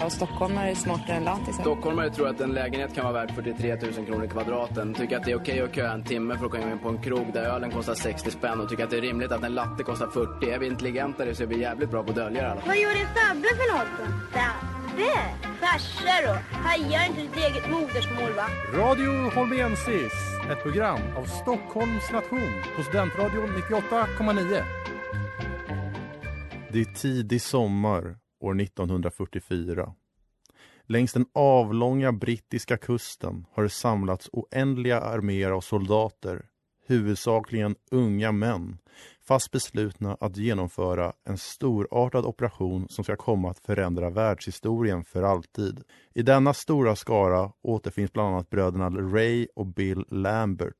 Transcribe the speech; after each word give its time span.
Ja, 0.00 0.10
stockholmare 0.10 0.70
är 0.70 0.74
smartare 0.74 1.16
än 1.16 1.24
lantisar. 1.24 1.62
Stockholmare 1.62 2.10
tror 2.10 2.28
att 2.28 2.40
en 2.40 2.52
lägenhet 2.52 2.94
kan 2.94 3.04
vara 3.04 3.12
värd 3.12 3.34
43 3.34 3.76
000 3.76 4.06
kronor 4.06 4.26
kvadraten. 4.26 4.94
Tycker 4.94 5.16
att 5.16 5.24
det 5.24 5.32
är 5.32 5.36
okej 5.36 5.60
att 5.60 5.74
köa 5.74 5.92
en 5.92 6.04
timme 6.04 6.38
för 6.38 6.46
att 6.46 6.50
komma 6.52 6.70
in 6.72 6.78
på 6.78 6.88
en 6.88 7.02
krog 7.02 7.32
där 7.32 7.42
ölen 7.42 7.70
kostar 7.70 7.94
60 7.94 8.30
spänn 8.30 8.60
och 8.60 8.68
tycker 8.68 8.84
att 8.84 8.90
det 8.90 8.96
är 8.96 9.00
rimligt 9.00 9.32
att 9.32 9.42
en 9.44 9.54
latte 9.54 9.82
kostar 9.82 10.06
40. 10.06 10.50
Är 10.50 10.58
vi 10.58 10.66
intelligentare 10.66 11.34
så 11.34 11.42
är 11.42 11.46
vi 11.46 11.60
jävligt 11.60 11.90
bra 11.90 12.02
på 12.02 12.10
att 12.10 12.16
dölja 12.16 12.42
det 12.42 12.48
i 12.48 12.50
alla 12.50 12.60
fall. 12.60 12.68
Vad 12.68 12.78
gjorde 12.78 13.06
Fabbe 13.14 13.48
för 13.48 13.78
något 13.78 13.88
då? 13.98 14.04
Fabbe? 14.38 15.12
Farsa 15.60 16.26
då? 16.26 16.56
Hajar 16.56 17.06
inte 17.06 17.20
ditt 17.20 17.36
eget 17.36 17.70
modersmål 17.70 18.32
va? 18.36 18.46
Radio 18.74 19.30
Holmiensis, 19.34 20.12
ett 20.50 20.62
program 20.62 21.00
av 21.16 21.24
Stockholms 21.24 22.12
nation 22.12 22.52
på 22.76 22.82
Studentradion 22.82 23.48
98,9. 23.70 24.62
Det 26.68 26.80
är 26.80 26.84
tidig 26.84 27.42
sommar 27.42 28.21
år 28.42 28.60
1944. 28.60 29.94
Längs 30.86 31.12
den 31.12 31.26
avlånga 31.32 32.12
brittiska 32.12 32.76
kusten 32.76 33.46
har 33.52 33.62
det 33.62 33.68
samlats 33.68 34.28
oändliga 34.32 35.00
arméer 35.00 35.50
av 35.50 35.60
soldater, 35.60 36.46
huvudsakligen 36.86 37.74
unga 37.90 38.32
män, 38.32 38.78
fast 39.20 39.50
beslutna 39.50 40.16
att 40.20 40.36
genomföra 40.36 41.12
en 41.24 41.38
storartad 41.38 42.24
operation 42.24 42.88
som 42.88 43.04
ska 43.04 43.16
komma 43.16 43.50
att 43.50 43.58
förändra 43.58 44.10
världshistorien 44.10 45.04
för 45.04 45.22
alltid. 45.22 45.82
I 46.14 46.22
denna 46.22 46.54
stora 46.54 46.96
skara 46.96 47.52
återfinns 47.62 48.12
bland 48.12 48.34
annat 48.34 48.50
bröderna 48.50 48.90
Ray 48.90 49.46
och 49.54 49.66
Bill 49.66 50.04
Lambert. 50.10 50.76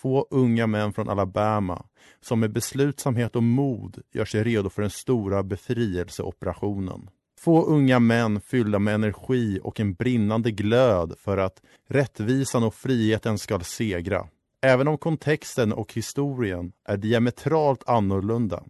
Två 0.00 0.26
unga 0.30 0.66
män 0.66 0.92
från 0.92 1.08
Alabama 1.08 1.86
som 2.20 2.40
med 2.40 2.52
beslutsamhet 2.52 3.36
och 3.36 3.42
mod 3.42 4.02
gör 4.12 4.24
sig 4.24 4.44
redo 4.44 4.70
för 4.70 4.82
den 4.82 4.90
stora 4.90 5.42
befrielseoperationen. 5.42 7.10
Två 7.44 7.64
unga 7.64 7.98
män 7.98 8.40
fyllda 8.40 8.78
med 8.78 8.94
energi 8.94 9.60
och 9.62 9.80
en 9.80 9.94
brinnande 9.94 10.50
glöd 10.50 11.14
för 11.18 11.38
att 11.38 11.62
rättvisan 11.88 12.64
och 12.64 12.74
friheten 12.74 13.38
ska 13.38 13.60
segra. 13.60 14.26
Även 14.62 14.88
om 14.88 14.98
kontexten 14.98 15.72
och 15.72 15.94
historien 15.94 16.72
är 16.88 16.96
diametralt 16.96 17.88
annorlunda 17.88 18.62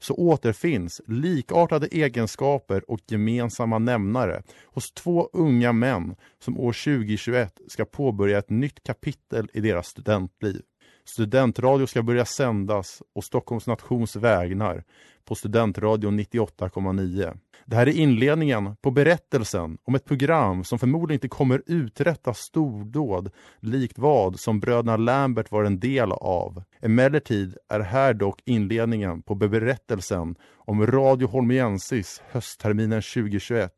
så 0.00 0.14
återfinns 0.14 1.00
likartade 1.06 1.86
egenskaper 1.86 2.90
och 2.90 3.00
gemensamma 3.08 3.78
nämnare 3.78 4.42
hos 4.64 4.92
två 4.92 5.30
unga 5.32 5.72
män 5.72 6.16
som 6.38 6.58
år 6.58 6.72
2021 6.72 7.60
ska 7.68 7.84
påbörja 7.84 8.38
ett 8.38 8.50
nytt 8.50 8.82
kapitel 8.82 9.48
i 9.52 9.60
deras 9.60 9.86
studentliv. 9.86 10.62
Studentradio 11.04 11.86
ska 11.86 12.02
börja 12.02 12.24
sändas 12.24 13.02
och 13.14 13.24
Stockholms 13.24 13.66
nations 13.66 14.16
vägnar 14.16 14.84
på 15.24 15.34
Studentradio 15.34 16.10
98,9. 16.10 17.38
Det 17.64 17.76
här 17.76 17.88
är 17.88 17.92
inledningen 17.92 18.76
på 18.76 18.90
berättelsen 18.90 19.78
om 19.84 19.94
ett 19.94 20.04
program 20.04 20.64
som 20.64 20.78
förmodligen 20.78 21.16
inte 21.16 21.28
kommer 21.28 21.62
uträtta 21.66 22.34
stordåd 22.34 23.30
likt 23.60 23.98
vad 23.98 24.40
som 24.40 24.60
bröderna 24.60 24.96
Lambert 24.96 25.50
var 25.50 25.64
en 25.64 25.80
del 25.80 26.12
av. 26.12 26.62
Emellertid 26.80 27.56
är 27.68 27.80
här 27.80 28.14
dock 28.14 28.40
inledningen 28.44 29.22
på 29.22 29.34
berättelsen 29.34 30.36
om 30.54 30.86
Radio 30.86 31.28
Holmiensis 31.28 32.22
höstterminen 32.30 33.02
2021 33.02 33.72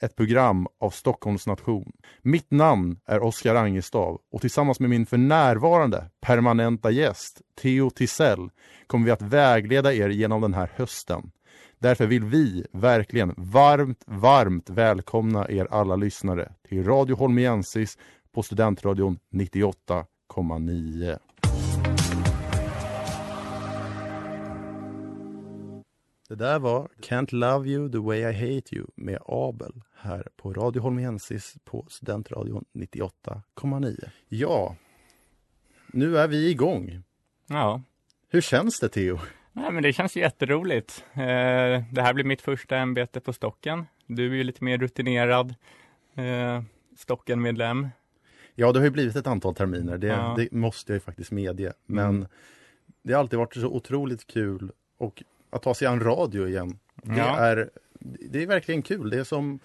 ett 0.00 0.16
program 0.16 0.66
av 0.80 0.90
Stockholms 0.90 1.46
nation. 1.46 1.92
Mitt 2.22 2.50
namn 2.50 2.98
är 3.06 3.22
Oskar 3.22 3.54
Angestav 3.54 4.20
och 4.32 4.40
tillsammans 4.40 4.80
med 4.80 4.90
min 4.90 5.06
för 5.06 5.18
närvarande 5.18 6.10
permanenta 6.20 6.90
gäst 6.90 7.40
Theo 7.62 7.90
Tisell 7.90 8.50
kommer 8.86 9.04
vi 9.04 9.10
att 9.10 9.22
vägleda 9.22 9.94
er 9.94 10.08
genom 10.08 10.40
den 10.40 10.54
här 10.54 10.70
hösten. 10.76 11.30
Därför 11.86 12.06
vill 12.06 12.24
vi 12.24 12.66
verkligen 12.72 13.34
varmt, 13.36 14.04
varmt 14.06 14.70
välkomna 14.70 15.50
er 15.50 15.66
alla 15.70 15.96
lyssnare 15.96 16.52
till 16.68 16.84
Radio 16.84 17.16
Holmiensis 17.16 17.98
på 18.32 18.42
Studentradion 18.42 19.18
98,9. 19.30 21.18
Det 26.28 26.34
där 26.34 26.58
var 26.58 26.88
Can't 27.02 27.34
Love 27.34 27.68
You 27.68 27.92
The 27.92 27.98
Way 27.98 28.18
I 28.18 28.32
Hate 28.32 28.76
You 28.76 28.86
med 28.94 29.18
Abel 29.26 29.82
här 29.94 30.28
på 30.36 30.52
Radio 30.52 30.80
Holmiensis 30.82 31.54
på 31.64 31.86
Studentradion 31.88 32.64
98,9. 32.74 34.08
Ja, 34.28 34.76
nu 35.86 36.18
är 36.18 36.28
vi 36.28 36.50
igång. 36.50 37.02
Ja. 37.46 37.82
Hur 38.28 38.40
känns 38.40 38.80
det 38.80 38.88
Theo? 38.88 39.18
Nej, 39.58 39.70
men 39.72 39.82
det 39.82 39.92
känns 39.92 40.16
jätteroligt. 40.16 41.04
Eh, 41.14 41.20
det 41.92 42.02
här 42.02 42.12
blir 42.14 42.24
mitt 42.24 42.42
första 42.42 42.76
ämbete 42.76 43.20
på 43.20 43.32
Stocken. 43.32 43.86
Du 44.06 44.30
är 44.32 44.34
ju 44.36 44.44
lite 44.44 44.64
mer 44.64 44.78
rutinerad 44.78 45.54
eh, 46.14 46.62
Stocken-medlem. 46.96 47.88
Ja, 48.54 48.72
det 48.72 48.78
har 48.78 48.84
ju 48.84 48.90
blivit 48.90 49.16
ett 49.16 49.26
antal 49.26 49.54
terminer, 49.54 49.98
det, 49.98 50.06
Ja. 50.06 50.34
det 50.38 50.52
måste 50.52 50.92
jag 50.92 50.96
ju 50.96 51.00
faktiskt 51.00 51.30
medge. 51.30 51.72
Men 51.86 52.06
Mm. 52.16 52.28
det 53.02 53.12
har 53.12 53.20
alltid 53.20 53.38
varit 53.38 53.54
så 53.54 53.66
otroligt 53.66 54.26
kul 54.26 54.72
och 54.98 55.22
att 55.50 55.62
ta 55.62 55.74
sig 55.74 55.88
an 55.88 56.00
radio 56.00 56.48
igen. 56.48 56.78
Det, 56.94 57.16
Ja. 57.16 57.36
är, 57.38 57.70
det 58.30 58.42
är 58.42 58.46
verkligen 58.46 58.82
kul. 58.82 59.10
Det 59.10 59.18
är 59.18 59.24
som 59.24 59.58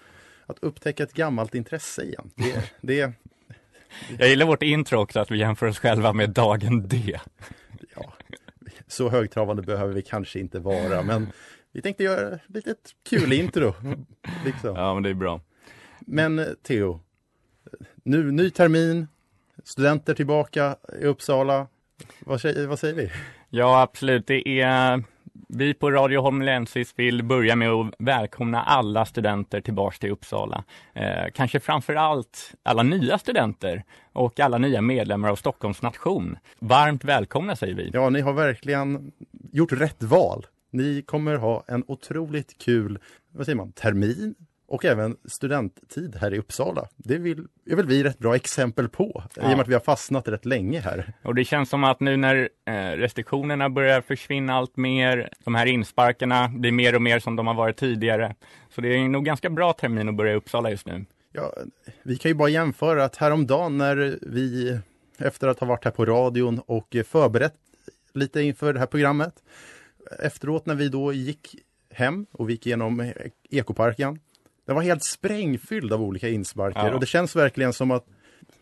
att 0.46 0.58
upptäcka 0.58 1.02
ett 1.02 1.12
gammalt 1.14 1.54
intresse 1.54 2.02
igen. 2.02 2.30
Det, 2.34 2.72
det, 2.80 3.12
Jag 4.18 4.28
gillar 4.28 4.46
vårt 4.46 4.62
intro 4.62 4.98
också, 5.00 5.20
att 5.20 5.30
vi 5.30 5.38
jämför 5.38 5.66
oss 5.66 5.78
själva 5.78 6.12
med 6.12 6.30
Dagen 6.30 6.88
D. 6.88 7.18
ja, 7.96 8.12
så 8.86 9.08
högtravande 9.08 9.62
behöver 9.62 9.94
vi 9.94 10.02
kanske 10.02 10.38
inte 10.38 10.58
vara, 10.58 11.02
men 11.02 11.32
vi 11.72 11.82
tänkte 11.82 12.04
göra 12.04 12.34
ett 12.34 12.40
litet 12.48 12.94
kul 13.10 13.32
intro. 13.32 13.74
Liksom. 14.44 14.76
Ja, 14.76 14.94
men 14.94 15.02
det 15.02 15.10
är 15.10 15.14
bra. 15.14 15.40
Men 16.00 16.38
eh, 16.38 16.46
Theo, 16.62 17.00
nu 18.02 18.30
ny 18.30 18.50
termin, 18.50 19.08
studenter 19.64 20.14
tillbaka 20.14 20.76
i 21.00 21.04
Uppsala. 21.04 21.66
Vad 22.20 22.40
säger, 22.40 22.66
vad 22.66 22.78
säger 22.78 22.94
vi? 22.94 23.10
Ja, 23.50 23.82
absolut. 23.82 24.26
Det 24.26 24.60
är 24.60 25.02
vi 25.54 25.74
på 25.74 25.90
Radio 25.90 26.20
Holmlensis 26.20 26.92
vill 26.96 27.24
börja 27.24 27.56
med 27.56 27.70
att 27.70 27.94
välkomna 27.98 28.62
alla 28.62 29.04
studenter 29.04 29.60
tillbaks 29.60 29.98
till 29.98 30.10
Uppsala. 30.10 30.64
Eh, 30.94 31.24
kanske 31.34 31.60
framför 31.60 31.94
allt 31.94 32.54
alla 32.62 32.82
nya 32.82 33.18
studenter 33.18 33.84
och 34.12 34.40
alla 34.40 34.58
nya 34.58 34.80
medlemmar 34.80 35.28
av 35.28 35.36
Stockholms 35.36 35.82
nation. 35.82 36.36
Varmt 36.58 37.04
välkomna 37.04 37.56
säger 37.56 37.74
vi. 37.74 37.90
Ja, 37.92 38.10
ni 38.10 38.20
har 38.20 38.32
verkligen 38.32 39.12
gjort 39.52 39.72
rätt 39.72 40.02
val. 40.02 40.46
Ni 40.70 41.02
kommer 41.02 41.36
ha 41.36 41.64
en 41.68 41.84
otroligt 41.88 42.58
kul, 42.58 42.98
vad 43.32 43.44
säger 43.44 43.56
man, 43.56 43.72
termin 43.72 44.34
och 44.72 44.84
även 44.84 45.16
studenttid 45.24 46.16
här 46.20 46.34
i 46.34 46.38
Uppsala. 46.38 46.88
Det 46.96 47.18
vill, 47.18 47.46
är 47.66 47.76
väl 47.76 47.86
vi 47.86 48.02
rätt 48.02 48.18
bra 48.18 48.36
exempel 48.36 48.88
på, 48.88 49.22
i 49.36 49.40
och 49.40 49.44
med 49.44 49.60
att 49.60 49.68
vi 49.68 49.72
har 49.72 49.80
fastnat 49.80 50.28
rätt 50.28 50.44
länge 50.44 50.80
här. 50.80 51.12
Och 51.22 51.34
det 51.34 51.44
känns 51.44 51.68
som 51.68 51.84
att 51.84 52.00
nu 52.00 52.16
när 52.16 52.48
eh, 52.64 52.72
restriktionerna 52.72 53.70
börjar 53.70 54.00
försvinna 54.00 54.54
allt 54.54 54.76
mer, 54.76 55.30
de 55.44 55.54
här 55.54 55.66
insparkarna 55.66 56.48
blir 56.48 56.72
mer 56.72 56.94
och 56.94 57.02
mer 57.02 57.18
som 57.18 57.36
de 57.36 57.46
har 57.46 57.54
varit 57.54 57.76
tidigare. 57.76 58.34
Så 58.74 58.80
det 58.80 58.88
är 58.88 59.08
nog 59.08 59.24
ganska 59.24 59.50
bra 59.50 59.72
termin 59.72 60.08
att 60.08 60.14
börja 60.14 60.32
i 60.32 60.36
Uppsala 60.36 60.70
just 60.70 60.86
nu. 60.86 61.04
Ja, 61.32 61.52
vi 62.02 62.16
kan 62.16 62.30
ju 62.30 62.34
bara 62.34 62.48
jämföra 62.48 63.04
att 63.04 63.16
häromdagen 63.16 63.78
när 63.78 64.18
vi, 64.22 64.78
efter 65.18 65.48
att 65.48 65.60
ha 65.60 65.66
varit 65.66 65.84
här 65.84 65.92
på 65.92 66.04
radion 66.04 66.60
och 66.66 66.96
förberett 67.06 67.54
lite 68.12 68.42
inför 68.42 68.72
det 68.72 68.78
här 68.78 68.86
programmet, 68.86 69.34
efteråt 70.18 70.66
när 70.66 70.74
vi 70.74 70.88
då 70.88 71.12
gick 71.12 71.56
hem 71.90 72.26
och 72.32 72.48
vi 72.48 72.52
gick 72.52 72.66
igenom 72.66 73.12
ekoparken, 73.50 74.18
den 74.66 74.74
var 74.76 74.82
helt 74.82 75.04
sprängfylld 75.04 75.92
av 75.92 76.02
olika 76.02 76.28
insparkar 76.28 76.86
Ja. 76.88 76.94
och 76.94 77.00
det 77.00 77.06
känns 77.06 77.36
verkligen 77.36 77.72
som 77.72 77.90
att, 77.90 78.04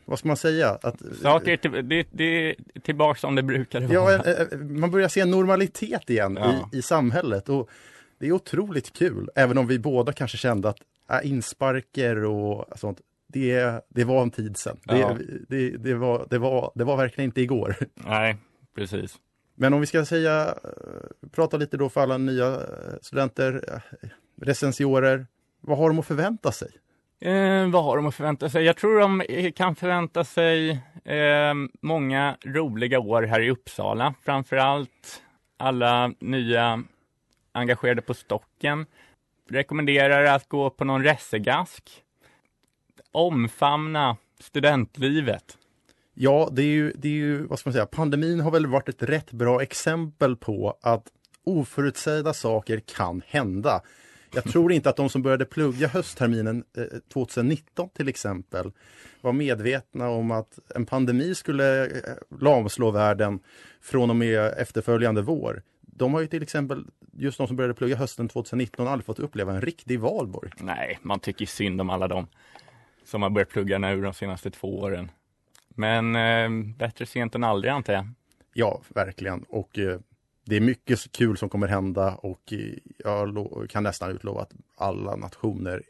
vad 0.05 0.19
ska 0.19 0.29
man 0.29 0.37
säga? 0.37 0.69
Att, 0.83 0.97
Saker 1.23 1.57
till, 1.57 1.89
det, 1.89 2.07
det 2.11 2.25
är 2.51 2.55
tillbaka 2.83 3.21
som 3.21 3.35
det 3.35 3.43
brukade 3.43 3.87
vara. 3.87 4.13
ja, 4.13 4.25
eh, 4.25 4.41
eh, 4.53 4.59
man 4.59 4.91
börjar 4.91 5.09
se 5.09 5.21
en 5.21 5.31
normalitet 5.31 6.11
igen 6.11 6.39
Ja. 6.41 6.69
i, 6.73 6.79
i 6.79 6.83
samhället 6.83 7.49
och 7.49 7.71
det 8.19 8.27
är 8.27 8.33
otroligt 8.33 8.93
kul, 8.93 9.29
även 9.35 9.59
om 9.59 9.67
vi 9.67 9.79
båda 9.79 10.13
kanske 10.13 10.37
kände 10.39 10.69
att 10.69 10.79
äh, 11.11 11.31
insparker 11.31 12.25
och 12.25 12.79
sånt, 12.79 13.01
det, 13.33 13.85
det 13.89 14.05
var 14.05 14.23
en 14.23 14.31
tid 14.31 14.57
sedan. 14.57 14.77
Ja. 14.85 15.17
Det, 15.49 15.71
det, 15.71 15.77
det, 15.77 15.95
var, 15.95 16.27
det, 16.31 16.39
var, 16.39 16.73
det 16.75 16.85
var 16.85 16.97
verkligen 16.97 17.29
inte 17.29 17.41
igår. 17.41 17.77
Nej, 17.95 18.37
precis. 18.75 19.15
Men 19.55 19.75
om 19.75 19.81
vi 19.81 19.87
ska 19.87 20.05
säga, 20.05 20.55
eh, 20.65 21.29
prata 21.33 21.57
lite 21.57 21.77
då 21.77 21.89
för 21.89 22.01
alla 22.01 22.19
nya 22.19 22.61
studenter, 23.03 23.83
recensiorer, 24.43 25.27
vad 25.61 25.79
har 25.79 25.89
de 25.89 25.99
att 25.99 26.07
förvänta 26.07 26.53
sig? 26.53 26.69
Eh, 27.21 27.69
vad 27.69 27.85
har 27.85 27.97
de 27.97 28.07
att 28.07 28.15
förvänta 28.15 28.51
sig? 28.51 28.65
Jag 28.65 28.77
tror 28.77 29.01
de 29.01 29.53
kan 29.53 29.77
förvänta 29.77 30.25
sig 30.25 30.71
eh, 31.05 31.55
många 31.81 32.37
roliga 32.45 33.01
år 33.01 33.23
här 33.23 33.41
i 33.41 33.51
Uppsala. 33.51 34.15
Framförallt 34.23 35.23
alla 35.57 36.13
nya 36.19 36.83
engagerade 37.53 38.03
på 38.03 38.15
stocken 38.15 38.87
rekommenderar 39.51 40.25
att 40.25 40.49
gå 40.49 40.71
på 40.71 40.85
någon 40.85 41.05
ressegask. 41.05 41.91
Omfamna 43.13 44.17
studentlivet. 44.41 45.57
Ja, 46.15 46.49
det 46.53 46.63
är, 46.63 46.67
ju, 46.67 46.93
det 46.97 47.09
är 47.09 47.13
ju, 47.13 47.47
vad 47.47 47.59
ska 47.59 47.69
man 47.69 47.75
säga, 47.75 47.87
pandemin 47.87 48.41
har 48.41 48.51
väl 48.51 48.67
varit 48.67 48.89
ett 48.89 49.03
rätt 49.03 49.33
bra 49.33 49.63
exempel 49.63 50.37
på 50.37 50.79
att 50.83 51.07
oförutsägda 51.45 52.35
saker 52.35 52.81
kan 52.97 53.23
hända. 53.27 53.83
Jag 54.33 54.45
tror 54.45 54.73
inte 54.73 54.91
att 54.91 54.97
de 54.97 55.09
som 55.09 55.23
började 55.23 55.45
plugga 55.45 55.89
höstterminen 55.89 56.65
2019 57.13 57.89
till 57.89 58.09
exempel 58.09 58.73
var 59.21 59.33
medvetna 59.33 60.09
om 60.09 60.31
att 60.31 60.59
en 60.75 60.87
pandemi 60.87 61.35
skulle 61.35 61.87
eh, 61.87 61.91
lamslå 62.41 62.91
världen 62.91 63.41
från 63.81 64.11
och 64.11 64.17
med 64.17 64.55
efterföljande 64.59 65.23
vår. 65.23 65.63
De 65.81 66.15
har 66.15 66.21
ju 66.21 66.27
till 66.27 66.43
exempel, 66.43 66.85
just 67.13 67.39
de 67.39 67.47
som 67.47 67.57
började 67.57 67.75
plugga 67.75 67.97
hösten 67.97 68.29
2019, 68.29 68.89
aldrig 68.89 69.07
fått 69.07 69.19
uppleva 69.19 69.53
en 69.53 69.61
riktig 69.61 70.01
valborg. 70.01 70.51
Nej, 70.57 70.99
man 71.03 71.21
tycker 71.21 71.47
synd 71.47 71.81
om 71.81 71.91
alla 71.91 72.09
dem 72.09 72.27
som 73.05 73.23
har 73.23 73.31
börjat 73.31 73.49
plugga 73.49 73.79
nu 73.79 74.03
de 74.03 74.15
senaste 74.15 74.51
två 74.51 74.79
åren. 74.81 75.11
Men 75.69 76.17
eh, 76.17 76.75
bättre 76.77 77.07
sent 77.07 77.35
än 77.35 77.45
aldrig 77.45 77.73
antar 77.73 77.93
jag. 77.93 78.09
Ja, 78.53 78.81
verkligen. 78.89 79.43
Och 79.49 79.79
eh, 79.79 79.99
det 80.51 80.57
är 80.57 80.61
mycket 80.61 81.13
kul 81.13 81.37
som 81.37 81.49
kommer 81.49 81.69
hända 81.69 82.15
och 82.15 82.53
eh, 82.53 82.59
jag 82.99 83.71
kan 83.71 83.83
nästan 83.83 84.11
utlova 84.11 84.43
att 84.43 84.53
alla 84.77 85.17
nationer 85.17 85.83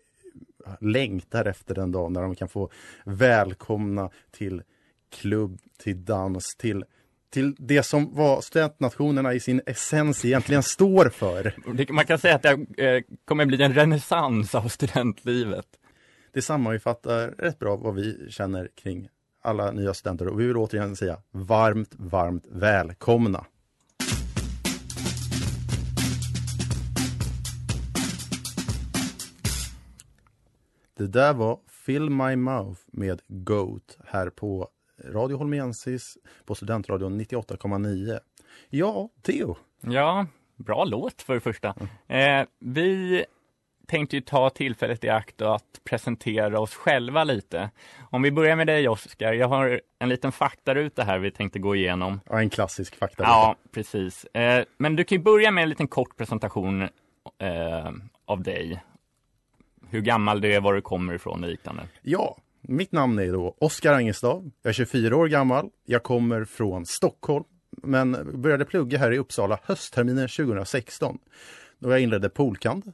längtar 0.81 1.45
efter 1.45 1.75
den 1.75 1.93
dagen 1.93 2.13
när 2.13 2.23
de 2.23 2.35
kan 2.35 2.49
få 2.49 2.71
välkomna 3.05 4.11
till 4.31 4.63
klubb, 5.11 5.59
till 5.79 6.05
dans, 6.05 6.57
till 6.57 6.85
till 7.31 7.55
det 7.59 7.83
som 7.83 8.15
var 8.15 8.41
studentnationerna 8.41 9.35
i 9.35 9.41
sin 9.41 9.61
essens 9.67 10.25
egentligen 10.25 10.63
står 10.63 11.09
för. 11.09 11.55
Man 11.93 12.07
kan 12.07 12.19
säga 12.19 12.35
att 12.35 12.43
det 12.43 12.85
eh, 12.85 13.03
kommer 13.25 13.47
bli 13.47 13.63
en 13.63 13.75
renässans 13.75 14.55
av 14.55 14.69
studentlivet. 14.69 15.67
Det 16.33 16.43
sammanfattar 16.43 17.29
rätt 17.29 17.59
bra 17.59 17.77
vad 17.77 17.95
vi 17.95 18.31
känner 18.31 18.69
kring 18.83 19.09
alla 19.43 19.71
nya 19.71 19.95
studenter 19.95 20.29
och 20.29 20.41
vi 20.41 20.47
vill 20.47 20.57
återigen 20.57 20.97
säga 20.97 21.17
varmt, 21.31 21.95
varmt 21.99 22.45
välkomna. 22.49 23.45
Det 31.01 31.07
där 31.07 31.35
var 31.35 31.59
Fill 31.69 32.11
My 32.11 32.37
Mouth 32.37 32.81
med 32.87 33.21
Goat 33.29 33.99
här 34.07 34.31
på 34.31 34.69
Radio 35.05 35.37
Holmiensis 35.37 36.19
på 36.45 36.55
Studentradion 36.55 37.21
98,9. 37.21 38.19
Ja, 38.69 39.09
Theo. 39.23 39.57
Ja, 39.81 40.27
bra 40.57 40.85
låt 40.85 41.23
för 41.23 41.35
det 41.35 41.41
första. 41.41 41.75
Eh, 42.09 42.47
vi 42.59 43.25
tänkte 43.87 44.17
ju 44.17 44.23
ta 44.23 44.51
tillfället 44.51 45.05
i 45.05 45.09
akt 45.09 45.43
att 45.43 45.81
presentera 45.85 46.61
oss 46.61 46.75
själva 46.75 47.25
lite. 47.25 47.71
Om 48.11 48.23
vi 48.23 48.31
börjar 48.31 48.57
med 48.57 48.67
dig 48.67 48.89
Oskar, 48.89 49.33
jag 49.33 49.49
har 49.49 49.81
en 49.99 50.09
liten 50.09 50.33
faktaruta 50.33 51.03
här 51.03 51.19
vi 51.19 51.31
tänkte 51.31 51.59
gå 51.59 51.77
igenom. 51.77 52.21
Ja, 52.31 52.41
en 52.41 52.51
klassisk 52.51 52.97
faktaruta. 52.97 53.31
Ja, 53.31 53.57
precis. 53.73 54.25
Eh, 54.25 54.65
men 54.79 54.97
du 54.97 55.05
kan 55.05 55.19
ju 55.19 55.25
börja 55.25 55.51
med 55.51 55.63
en 55.63 55.69
liten 55.69 55.89
kort 55.89 56.17
presentation 56.17 56.83
eh, 57.39 57.91
av 58.25 58.43
dig. 58.43 58.83
Hur 59.91 60.01
gammal 60.01 60.41
du 60.41 60.55
är, 60.55 60.61
var 60.61 60.75
du 60.75 60.81
kommer 60.81 61.15
ifrån 61.15 61.45
och 61.45 61.51
liknande. 61.51 61.83
Ja, 62.03 62.37
mitt 62.61 62.93
namn 62.93 63.19
är 63.19 63.33
då 63.33 63.57
Oskar 63.59 63.95
Angestav. 63.95 64.51
Jag 64.63 64.71
är 64.71 64.75
24 64.75 65.17
år 65.17 65.29
gammal. 65.29 65.69
Jag 65.85 66.03
kommer 66.03 66.45
från 66.45 66.87
Stockholm, 66.87 67.45
men 67.83 68.41
började 68.43 68.65
plugga 68.65 68.99
här 68.99 69.13
i 69.13 69.19
Uppsala 69.19 69.59
höstterminen 69.63 70.29
2016. 70.29 71.19
Då 71.79 71.91
jag 71.91 72.01
inledde 72.01 72.29
Polkand. 72.29 72.93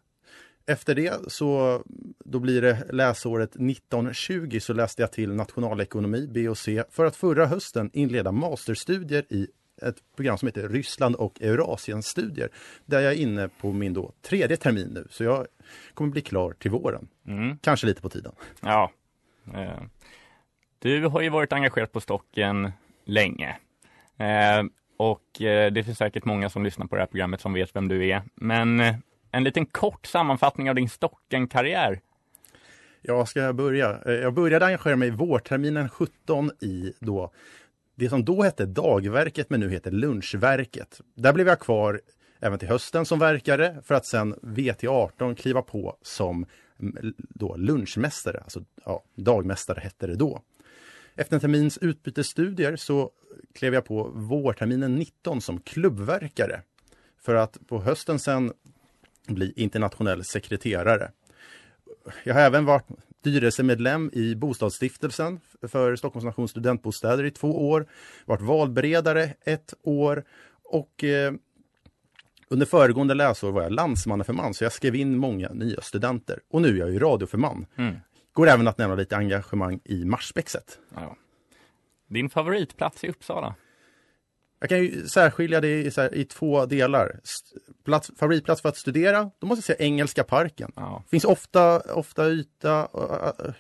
Efter 0.67 0.95
det 0.95 1.33
så 1.33 1.83
då 2.25 2.39
blir 2.39 2.63
det 2.63 2.87
läsåret 2.93 3.51
1920 3.51 4.59
så 4.61 4.73
läste 4.73 5.03
jag 5.03 5.13
till 5.13 5.33
nationalekonomi, 5.33 6.27
BOC, 6.27 6.69
för 6.91 7.05
att 7.05 7.17
förra 7.17 7.47
hösten 7.47 7.91
inleda 7.93 8.33
masterstudier 8.33 9.25
i 9.29 9.47
ett 9.83 9.97
program 10.17 10.39
som 10.39 10.49
heter 10.49 10.69
Ryssland 10.69 11.15
och 11.15 11.43
Eurasienstudier. 11.43 12.49
Där 12.87 13.01
jag 13.01 13.13
är 13.13 13.17
inne 13.17 13.49
på 13.49 13.73
min 13.73 13.93
då 13.93 14.13
tredje 14.23 14.57
termin 14.57 14.89
nu, 14.89 15.07
så 15.11 15.25
jag 15.25 15.47
kommer 15.95 16.11
bli 16.11 16.21
klar 16.21 16.53
till 16.53 16.71
våren. 16.71 17.09
Mm. 17.27 17.59
Kanske 17.59 17.87
lite 17.87 18.03
på 18.03 18.09
tiden. 18.09 18.33
Ja, 18.61 18.93
Eh, 19.55 19.83
du 20.79 21.07
har 21.07 21.21
ju 21.21 21.29
varit 21.29 21.53
engagerad 21.53 21.93
på 21.93 22.01
stocken 22.01 22.73
länge. 23.05 23.57
Eh, 24.17 24.65
och 24.97 25.43
eh, 25.43 25.73
det 25.73 25.85
finns 25.85 25.99
säkert 25.99 26.25
många 26.25 26.51
som 26.51 26.65
lyssnar 26.65 26.87
på 26.87 26.97
det 26.97 27.03
här 27.03 27.07
programmet 27.07 27.41
som 27.41 27.53
vet 27.53 27.77
vem 27.77 27.89
du 27.89 28.09
är. 28.09 28.23
Men 28.35 28.81
en 29.31 29.45
liten 29.45 29.67
kort 29.67 30.07
sammanfattning 30.07 30.69
av 30.69 30.75
din 30.75 30.89
Stocken-karriär. 30.89 32.01
Ja, 33.03 33.27
ska 33.27 33.41
jag 33.41 33.55
börja? 33.55 34.01
Jag 34.05 34.35
började 34.35 34.67
engagera 34.67 34.97
mig 34.97 35.11
vårterminen 35.11 35.89
17 35.89 36.51
i 36.61 36.93
då 37.01 37.33
det 37.97 38.09
som 38.09 38.25
då 38.25 38.43
hette 38.43 38.67
Dagverket 38.67 39.51
men 39.51 39.61
nu 39.61 39.71
heter 39.71 39.91
Lunchverket. 39.91 41.01
Där 41.15 41.33
blev 41.33 41.49
jag 41.49 41.61
kvar 41.61 42.01
även 42.41 42.59
till 42.59 42.69
hösten 42.69 43.07
som 43.07 43.19
verkare 43.19 43.83
för 43.83 43.95
att 43.95 44.07
sen 44.07 44.35
VT18 44.35 45.35
kliva 45.35 45.63
på 45.63 45.97
som 46.03 46.47
mm, 46.81 47.15
då 47.19 47.57
lunchmästare, 47.57 48.41
alltså 48.41 48.65
ja, 48.85 49.05
dagmästare 49.15 49.81
hette 49.81 50.07
det 50.07 50.17
då. 50.17 50.43
Efter 51.15 51.35
en 51.35 51.41
termins 51.41 51.79
utbytesstudier 51.79 52.77
så 52.77 53.11
klev 53.55 53.75
jag 53.75 53.85
på 53.85 54.11
vårterminen 54.15 54.97
19 54.97 55.41
som 55.41 55.61
klubbverkare 55.61 56.63
för 57.21 57.35
att 57.35 57.59
på 57.69 57.81
hösten 57.81 58.19
sen 58.19 58.53
bli 59.27 59.53
internationell 59.57 60.25
sekreterare. 60.25 61.11
Jag 62.25 62.35
har 62.35 62.41
även 62.41 62.65
varit 62.65 62.87
styrelsemedlem 63.27 64.11
i 64.13 64.35
bostadsstiftelsen 64.35 65.41
för 65.63 65.97
Stockholms 65.97 66.25
nations 66.25 66.51
studentbostäder 66.51 67.25
i 67.25 67.31
två 67.31 67.69
år, 67.71 67.87
varit 68.25 68.41
valberedare 68.41 69.35
ett 69.45 69.75
år 69.83 70.25
och 70.65 71.05
eh, 71.05 71.33
under 72.49 72.67
föregående 72.67 73.15
läsår 73.15 73.53
var 73.53 73.63
jag 73.63 73.73
landsmannaförman 73.73 74.55
så 74.55 74.65
jag 74.65 74.73
skrev 74.73 74.95
in 74.95 75.19
många 75.19 75.49
nya 75.49 75.81
studenter. 75.81 76.41
Och 76.51 76.63
nu 76.63 76.69
är 76.69 76.81
jag 76.81 76.91
ju 76.91 76.99
radioförman. 76.99 77.67
Mm. 77.77 77.97
Går 78.33 78.49
även 78.49 78.69
att 78.69 78.79
nämna 78.79 78.95
lite 78.95 79.17
engagemang 79.17 79.81
i 79.85 80.05
Marsbäckset. 80.05 80.79
Ja. 80.95 81.17
Din 82.09 82.31
favoritplats 82.31 83.05
i 83.05 83.09
Uppsala? 83.09 83.55
Jag 84.61 84.69
kan 84.69 84.79
ju 84.79 85.07
särskilja 85.07 85.61
det 85.61 85.69
i, 85.69 85.91
i 86.13 86.25
två 86.25 86.67
delar. 86.67 87.21
Plats, 87.85 88.11
favoritplats 88.19 88.63
för 88.63 88.69
att 88.69 88.77
studera, 88.77 89.31
då 89.39 89.47
måste 89.47 89.59
jag 89.59 89.77
säga 89.77 89.87
Engelska 89.87 90.25
parken. 90.25 90.73
Ja. 90.77 91.05
Finns 91.11 91.25
ofta, 91.25 91.81
ofta 91.81 92.31
yta. 92.31 92.89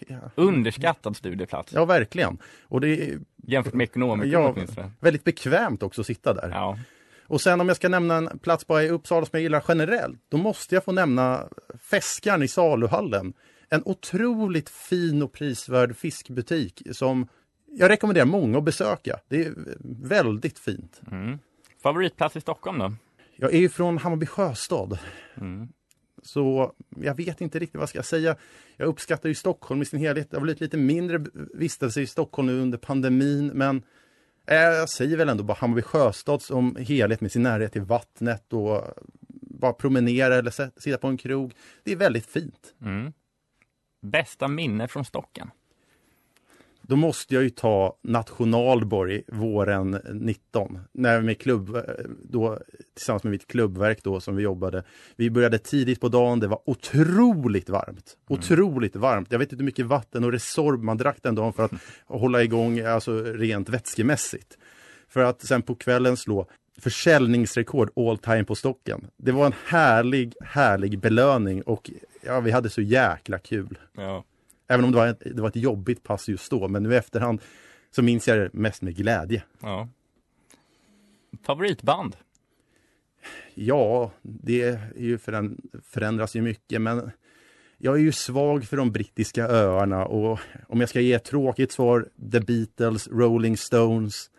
Ja. 0.08 0.30
Underskattad 0.34 1.16
studieplats. 1.16 1.72
Ja, 1.72 1.84
verkligen. 1.84 2.38
Och 2.62 2.80
det 2.80 2.88
är, 2.88 3.18
Jämfört 3.48 3.74
med 3.74 3.84
ekonomiker 3.84 4.32
ja, 4.76 4.90
Väldigt 5.00 5.24
bekvämt 5.24 5.82
också 5.82 6.00
att 6.00 6.06
sitta 6.06 6.34
där. 6.34 6.48
Ja. 6.48 6.78
Och 7.26 7.40
sen 7.40 7.60
om 7.60 7.68
jag 7.68 7.76
ska 7.76 7.88
nämna 7.88 8.16
en 8.16 8.38
plats 8.38 8.66
bara 8.66 8.82
i 8.82 8.90
Uppsala 8.90 9.26
som 9.26 9.30
jag 9.32 9.42
gillar 9.42 9.64
generellt, 9.68 10.20
då 10.28 10.36
måste 10.36 10.74
jag 10.74 10.84
få 10.84 10.92
nämna 10.92 11.48
Fäskan 11.90 12.42
i 12.42 12.48
Saluhallen. 12.48 13.32
En 13.68 13.82
otroligt 13.84 14.68
fin 14.68 15.22
och 15.22 15.32
prisvärd 15.32 15.96
fiskbutik 15.96 16.82
som 16.92 17.28
jag 17.78 17.90
rekommenderar 17.90 18.26
många 18.26 18.58
att 18.58 18.64
besöka. 18.64 19.20
Det 19.28 19.46
är 19.46 19.54
väldigt 20.08 20.58
fint. 20.58 21.00
Mm. 21.10 21.38
Favoritplats 21.82 22.36
i 22.36 22.40
Stockholm 22.40 22.78
då? 22.78 22.92
Jag 23.36 23.54
är 23.54 23.58
ju 23.58 23.68
från 23.68 23.98
Hammarby 23.98 24.26
sjöstad. 24.26 24.98
Mm. 25.34 25.68
Så 26.22 26.72
jag 26.96 27.16
vet 27.16 27.40
inte 27.40 27.58
riktigt 27.58 27.74
vad 27.74 27.82
jag 27.82 27.88
ska 27.88 28.02
säga. 28.02 28.36
Jag 28.76 28.88
uppskattar 28.88 29.28
ju 29.28 29.34
Stockholm 29.34 29.82
i 29.82 29.84
sin 29.84 29.98
helhet. 29.98 30.30
Det 30.30 30.36
har 30.36 30.42
blivit 30.42 30.60
lite 30.60 30.76
mindre 30.76 31.24
vistelse 31.54 32.00
i 32.00 32.06
Stockholm 32.06 32.46
nu 32.46 32.60
under 32.60 32.78
pandemin, 32.78 33.46
men 33.46 33.82
Eh, 34.46 34.56
jag 34.56 34.88
säger 34.88 35.16
väl 35.16 35.28
ändå 35.28 35.44
bara 35.44 35.56
Hammarby 35.60 35.82
sjöstad 35.82 36.42
som 36.42 36.76
helhet 36.76 37.20
med 37.20 37.32
sin 37.32 37.42
närhet 37.42 37.72
till 37.72 37.82
vattnet 37.82 38.52
och 38.52 38.82
bara 39.40 39.72
promenera 39.72 40.34
eller 40.34 40.80
sitta 40.80 40.98
på 40.98 41.06
en 41.06 41.16
krog. 41.16 41.54
Det 41.84 41.92
är 41.92 41.96
väldigt 41.96 42.26
fint. 42.26 42.74
Mm. 42.82 43.12
Bästa 44.02 44.48
minne 44.48 44.88
från 44.88 45.04
Stocken? 45.04 45.50
Då 46.88 46.96
måste 46.96 47.34
jag 47.34 47.42
ju 47.42 47.50
ta 47.50 47.98
Nationalborg 48.02 49.22
våren 49.28 50.00
19. 50.12 50.78
När 50.92 51.20
med 51.20 51.40
klubb, 51.40 51.78
då, 52.22 52.58
tillsammans 52.94 53.24
med 53.24 53.30
mitt 53.30 53.46
klubbverk 53.46 54.02
då 54.02 54.20
som 54.20 54.36
vi 54.36 54.42
jobbade. 54.42 54.84
Vi 55.16 55.30
började 55.30 55.58
tidigt 55.58 56.00
på 56.00 56.08
dagen. 56.08 56.40
Det 56.40 56.46
var 56.46 56.60
otroligt 56.66 57.68
varmt. 57.68 58.16
Mm. 58.30 58.40
Otroligt 58.40 58.96
varmt. 58.96 59.32
Jag 59.32 59.38
vet 59.38 59.52
inte 59.52 59.62
hur 59.62 59.66
mycket 59.66 59.86
vatten 59.86 60.24
och 60.24 60.32
Resorb 60.32 60.82
man 60.82 60.96
drack 60.96 61.18
den 61.22 61.34
dagen 61.34 61.52
för 61.52 61.64
att 61.64 61.72
hålla 62.06 62.42
igång 62.42 62.80
alltså 62.80 63.22
rent 63.22 63.68
vätskemässigt. 63.68 64.58
För 65.08 65.20
att 65.20 65.42
sen 65.42 65.62
på 65.62 65.74
kvällen 65.74 66.16
slå 66.16 66.46
försäljningsrekord 66.78 67.90
all 67.96 68.18
time 68.18 68.44
på 68.44 68.54
stocken. 68.54 69.06
Det 69.16 69.32
var 69.32 69.46
en 69.46 69.54
härlig, 69.66 70.34
härlig 70.40 70.98
belöning 70.98 71.62
och 71.62 71.90
ja, 72.22 72.40
vi 72.40 72.50
hade 72.50 72.70
så 72.70 72.80
jäkla 72.80 73.38
kul. 73.38 73.78
Ja. 73.96 74.24
Även 74.68 74.84
om 74.84 74.92
det 74.92 74.96
var, 74.96 75.06
ett, 75.06 75.22
det 75.34 75.42
var 75.42 75.48
ett 75.48 75.56
jobbigt 75.56 76.02
pass 76.02 76.28
just 76.28 76.50
då, 76.50 76.68
men 76.68 76.82
nu 76.82 76.92
i 76.92 76.96
efterhand 76.96 77.40
så 77.90 78.02
minns 78.02 78.28
jag 78.28 78.38
det 78.38 78.52
mest 78.52 78.82
med 78.82 78.96
glädje. 78.96 79.42
Ja. 79.60 79.88
Favoritband? 81.42 82.16
ja, 83.54 84.10
det 84.22 84.62
är 84.62 84.92
ju 84.96 85.18
föränd 85.18 85.60
förändras 85.82 86.36
ju 86.36 86.42
mycket, 86.42 86.80
men 86.80 87.10
jag 87.78 87.94
är 87.94 88.00
ju 88.00 88.12
svag 88.12 88.64
för 88.64 88.76
de 88.76 88.92
brittiska 88.92 89.48
öarna 89.48 90.04
och 90.04 90.38
om 90.68 90.80
jag 90.80 90.88
ska 90.88 91.00
ge 91.00 91.12
ett 91.12 91.24
tråkigt 91.24 91.72
svar, 91.72 92.08
The 92.32 92.40
Beatles, 92.40 93.08
Rolling 93.08 93.56
Stones. 93.56 94.30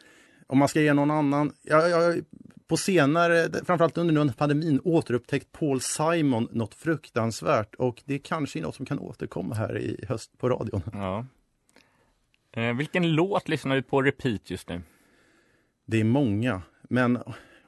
Om 0.47 0.57
man 0.57 0.67
ska 0.67 0.81
ge 0.81 0.93
någon 0.93 1.11
annan, 1.11 1.53
jag, 1.61 1.89
jag 1.89 2.23
på 2.67 2.77
senare, 2.77 3.49
framförallt 3.65 3.97
under 3.97 4.33
pandemin, 4.33 4.81
återupptäckt 4.83 5.51
Paul 5.51 5.81
Simon 5.81 6.47
något 6.51 6.73
fruktansvärt 6.73 7.75
och 7.75 8.01
det 8.05 8.19
kanske 8.19 8.59
är 8.59 8.63
något 8.63 8.75
som 8.75 8.85
kan 8.85 8.99
återkomma 8.99 9.55
här 9.55 9.77
i 9.77 10.05
höst 10.07 10.37
på 10.37 10.49
radion. 10.49 10.81
Ja. 10.93 11.25
Eh, 12.51 12.73
vilken 12.73 13.15
låt 13.15 13.49
lyssnar 13.49 13.75
du 13.75 13.81
på 13.81 14.01
repeat 14.01 14.49
just 14.49 14.69
nu? 14.69 14.81
Det 15.85 15.99
är 15.99 16.03
många, 16.03 16.61
men 16.81 17.17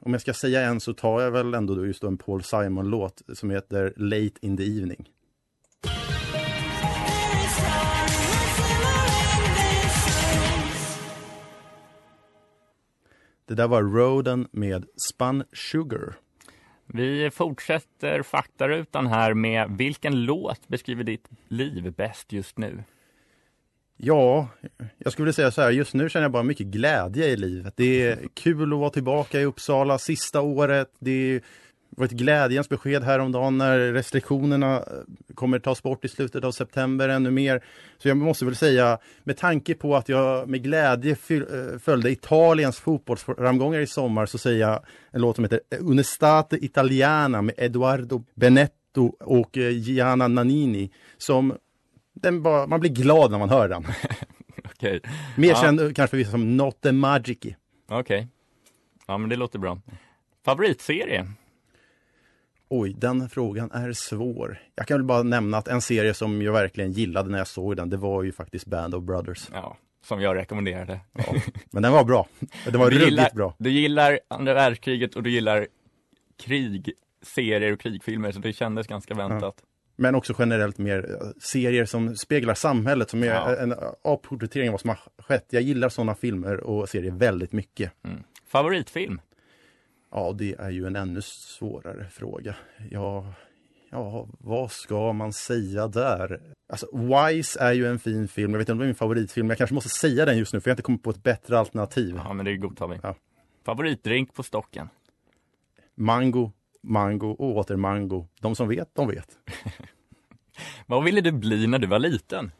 om 0.00 0.12
jag 0.12 0.20
ska 0.20 0.34
säga 0.34 0.60
en 0.60 0.80
så 0.80 0.92
tar 0.92 1.20
jag 1.20 1.30
väl 1.30 1.54
ändå 1.54 1.86
just 1.86 2.02
en 2.02 2.18
Paul 2.18 2.42
Simon-låt 2.42 3.22
som 3.34 3.50
heter 3.50 3.92
Late 3.96 4.34
in 4.40 4.56
the 4.56 4.78
evening. 4.78 5.08
Det 13.50 13.56
där 13.56 13.68
var 13.68 13.82
Roden 13.82 14.48
med 14.52 14.84
Spun 15.08 15.44
Sugar. 15.52 16.14
Vi 16.86 17.30
fortsätter 17.30 18.22
faktarutan 18.22 19.06
här 19.06 19.34
med 19.34 19.70
vilken 19.70 20.24
låt 20.24 20.68
beskriver 20.68 21.04
ditt 21.04 21.28
liv 21.48 21.94
bäst 21.96 22.32
just 22.32 22.58
nu? 22.58 22.82
Ja, 23.96 24.48
jag 24.98 25.12
skulle 25.12 25.32
säga 25.32 25.50
så 25.50 25.62
här, 25.62 25.70
just 25.70 25.94
nu 25.94 26.08
känner 26.08 26.24
jag 26.24 26.32
bara 26.32 26.42
mycket 26.42 26.66
glädje 26.66 27.26
i 27.26 27.36
livet. 27.36 27.74
Det 27.76 28.02
är 28.02 28.28
kul 28.34 28.72
att 28.72 28.78
vara 28.78 28.90
tillbaka 28.90 29.40
i 29.40 29.44
Uppsala 29.44 29.98
sista 29.98 30.40
året. 30.40 30.92
Det 30.98 31.40
var 31.90 32.04
ett 32.04 32.12
glädjens 32.12 32.68
besked 32.68 33.02
häromdagen 33.02 33.58
när 33.58 33.78
restriktionerna 33.78 34.76
eh, 34.76 34.84
kommer 35.34 35.58
tas 35.58 35.82
bort 35.82 36.04
i 36.04 36.08
slutet 36.08 36.44
av 36.44 36.52
september 36.52 37.08
ännu 37.08 37.30
mer. 37.30 37.64
Så 37.98 38.08
jag 38.08 38.16
måste 38.16 38.44
väl 38.44 38.56
säga, 38.56 38.98
med 39.24 39.36
tanke 39.36 39.74
på 39.74 39.96
att 39.96 40.08
jag 40.08 40.48
med 40.48 40.62
glädje 40.62 41.16
eh, 41.28 41.78
följde 41.78 42.10
Italiens 42.10 42.78
fotbollsframgångar 42.78 43.80
i 43.80 43.86
sommar 43.86 44.26
så 44.26 44.38
säger 44.38 44.60
jag 44.60 44.80
en 45.10 45.20
låt 45.20 45.36
som 45.36 45.44
heter 45.44 45.60
Unestate 45.80 46.64
Italiana 46.64 47.42
med 47.42 47.54
Eduardo 47.58 48.24
Benetto 48.34 49.12
och 49.20 49.58
eh, 49.58 49.70
Gianna 49.70 50.28
Nannini 50.28 50.90
som 51.18 51.56
bara, 52.42 52.66
man 52.66 52.80
blir 52.80 52.90
glad 52.90 53.30
när 53.30 53.38
man 53.38 53.50
hör 53.50 53.68
den. 53.68 53.84
okay. 54.64 55.00
Mer 55.36 55.48
ja. 55.48 55.62
känd 55.62 55.96
kanske 55.96 56.24
som 56.24 56.56
Not 56.56 56.80
the 56.80 56.92
Magici. 56.92 57.56
Okej. 57.88 58.00
Okay. 58.00 58.26
Ja, 59.06 59.18
men 59.18 59.30
det 59.30 59.36
låter 59.36 59.58
bra. 59.58 59.78
Favoritserie? 60.44 61.26
Oj, 62.72 62.94
den 62.98 63.28
frågan 63.28 63.70
är 63.70 63.92
svår. 63.92 64.58
Jag 64.74 64.86
kan 64.86 64.96
väl 64.96 65.04
bara 65.04 65.22
nämna 65.22 65.56
att 65.56 65.68
en 65.68 65.80
serie 65.80 66.14
som 66.14 66.42
jag 66.42 66.52
verkligen 66.52 66.92
gillade 66.92 67.30
när 67.30 67.38
jag 67.38 67.46
såg 67.46 67.76
den, 67.76 67.90
det 67.90 67.96
var 67.96 68.22
ju 68.22 68.32
faktiskt 68.32 68.66
Band 68.66 68.94
of 68.94 69.04
Brothers. 69.04 69.48
Ja, 69.52 69.76
som 70.04 70.20
jag 70.20 70.36
rekommenderade. 70.36 71.00
Ja, 71.12 71.34
men 71.70 71.82
den 71.82 71.92
var 71.92 72.04
bra. 72.04 72.28
Den 72.64 72.80
var 72.80 72.90
du 72.90 72.96
ruggigt 72.96 73.10
gillar, 73.10 73.30
bra. 73.34 73.54
Du 73.58 73.70
gillar 73.70 74.20
andra 74.28 74.54
världskriget 74.54 75.16
och 75.16 75.22
du 75.22 75.30
gillar 75.30 75.66
krigserier 76.42 77.72
och 77.72 77.80
krigfilmer, 77.80 78.32
så 78.32 78.38
det 78.38 78.52
kändes 78.52 78.86
ganska 78.86 79.14
väntat. 79.14 79.54
Ja. 79.60 79.66
Men 79.96 80.14
också 80.14 80.34
generellt 80.38 80.78
mer 80.78 81.10
eh, 81.10 81.28
serier 81.40 81.84
som 81.84 82.16
speglar 82.16 82.54
samhället, 82.54 83.10
som 83.10 83.22
är 83.22 83.26
ja. 83.26 83.56
en 83.56 83.74
avporträttering 84.04 84.68
av 84.68 84.72
vad 84.72 84.80
som 84.80 84.90
har 84.90 84.98
skett. 85.18 85.46
Jag 85.50 85.62
gillar 85.62 85.88
sådana 85.88 86.14
filmer 86.14 86.60
och 86.60 86.88
serier 86.88 87.12
väldigt 87.12 87.52
mycket. 87.52 87.92
Mm. 88.04 88.22
Favoritfilm? 88.46 89.20
Ja, 90.10 90.32
det 90.32 90.54
är 90.58 90.70
ju 90.70 90.86
en 90.86 90.96
ännu 90.96 91.22
svårare 91.22 92.06
fråga. 92.10 92.56
Ja, 92.90 93.34
ja, 93.90 94.28
vad 94.38 94.70
ska 94.70 95.12
man 95.12 95.32
säga 95.32 95.88
där? 95.88 96.40
Alltså, 96.68 96.86
Wise 96.92 97.60
är 97.60 97.72
ju 97.72 97.86
en 97.86 97.98
fin 97.98 98.28
film. 98.28 98.50
Jag 98.50 98.58
vet 98.58 98.64
inte 98.64 98.72
om 98.72 98.78
det 98.78 98.84
är 98.84 98.86
min 98.86 98.94
favoritfilm, 98.94 99.46
men 99.46 99.50
jag 99.50 99.58
kanske 99.58 99.74
måste 99.74 99.90
säga 99.90 100.24
den 100.24 100.38
just 100.38 100.52
nu, 100.52 100.60
för 100.60 100.70
jag 100.70 100.72
har 100.72 100.76
inte 100.76 100.82
kommit 100.82 101.02
på 101.02 101.10
ett 101.10 101.22
bättre 101.22 101.58
alternativ. 101.58 102.20
Ja, 102.24 102.32
men 102.32 102.44
det 102.44 102.56
godtar 102.56 102.88
vi. 102.88 102.98
Ja. 103.02 103.14
Favoritdrink 103.64 104.34
på 104.34 104.42
stocken? 104.42 104.88
Mango, 105.94 106.52
mango 106.82 107.30
och 107.30 107.56
åter 107.56 107.76
mango. 107.76 108.26
De 108.40 108.56
som 108.56 108.68
vet, 108.68 108.94
de 108.94 109.08
vet. 109.08 109.38
vad 110.86 111.04
ville 111.04 111.20
du 111.20 111.32
bli 111.32 111.66
när 111.66 111.78
du 111.78 111.86
var 111.86 111.98
liten? 111.98 112.50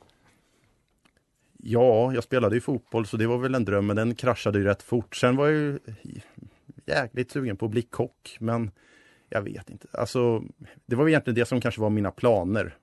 Ja, 1.62 2.14
jag 2.14 2.24
spelade 2.24 2.54
ju 2.54 2.60
fotboll 2.60 3.06
så 3.06 3.16
det 3.16 3.26
var 3.26 3.38
väl 3.38 3.54
en 3.54 3.64
dröm, 3.64 3.86
men 3.86 3.96
den 3.96 4.14
kraschade 4.14 4.58
ju 4.58 4.64
rätt 4.64 4.82
fort. 4.82 5.16
Sen 5.16 5.36
var 5.36 5.46
jag 5.46 5.56
ju 5.56 5.78
jäkligt 6.86 7.30
sugen 7.30 7.56
på 7.56 7.66
att 7.66 7.70
bli 7.70 7.82
kock, 7.82 8.36
men 8.40 8.70
jag 9.28 9.42
vet 9.42 9.70
inte. 9.70 9.88
Alltså, 9.92 10.42
det 10.86 10.96
var 10.96 11.08
egentligen 11.08 11.34
det 11.34 11.46
som 11.46 11.60
kanske 11.60 11.80
var 11.80 11.90
mina 11.90 12.10
planer, 12.10 12.76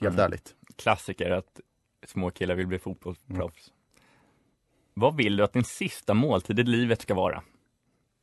helt 0.00 0.14
mm. 0.14 0.24
ärligt. 0.24 0.54
Klassiker 0.76 1.30
att 1.30 1.60
små 2.06 2.30
killar 2.30 2.54
vill 2.54 2.66
bli 2.66 2.78
fotbollsproffs. 2.78 3.68
Mm. 3.68 3.74
Vad 4.94 5.16
vill 5.16 5.36
du 5.36 5.44
att 5.44 5.52
din 5.52 5.64
sista 5.64 6.14
måltid 6.14 6.58
i 6.58 6.62
livet 6.62 7.02
ska 7.02 7.14
vara? 7.14 7.42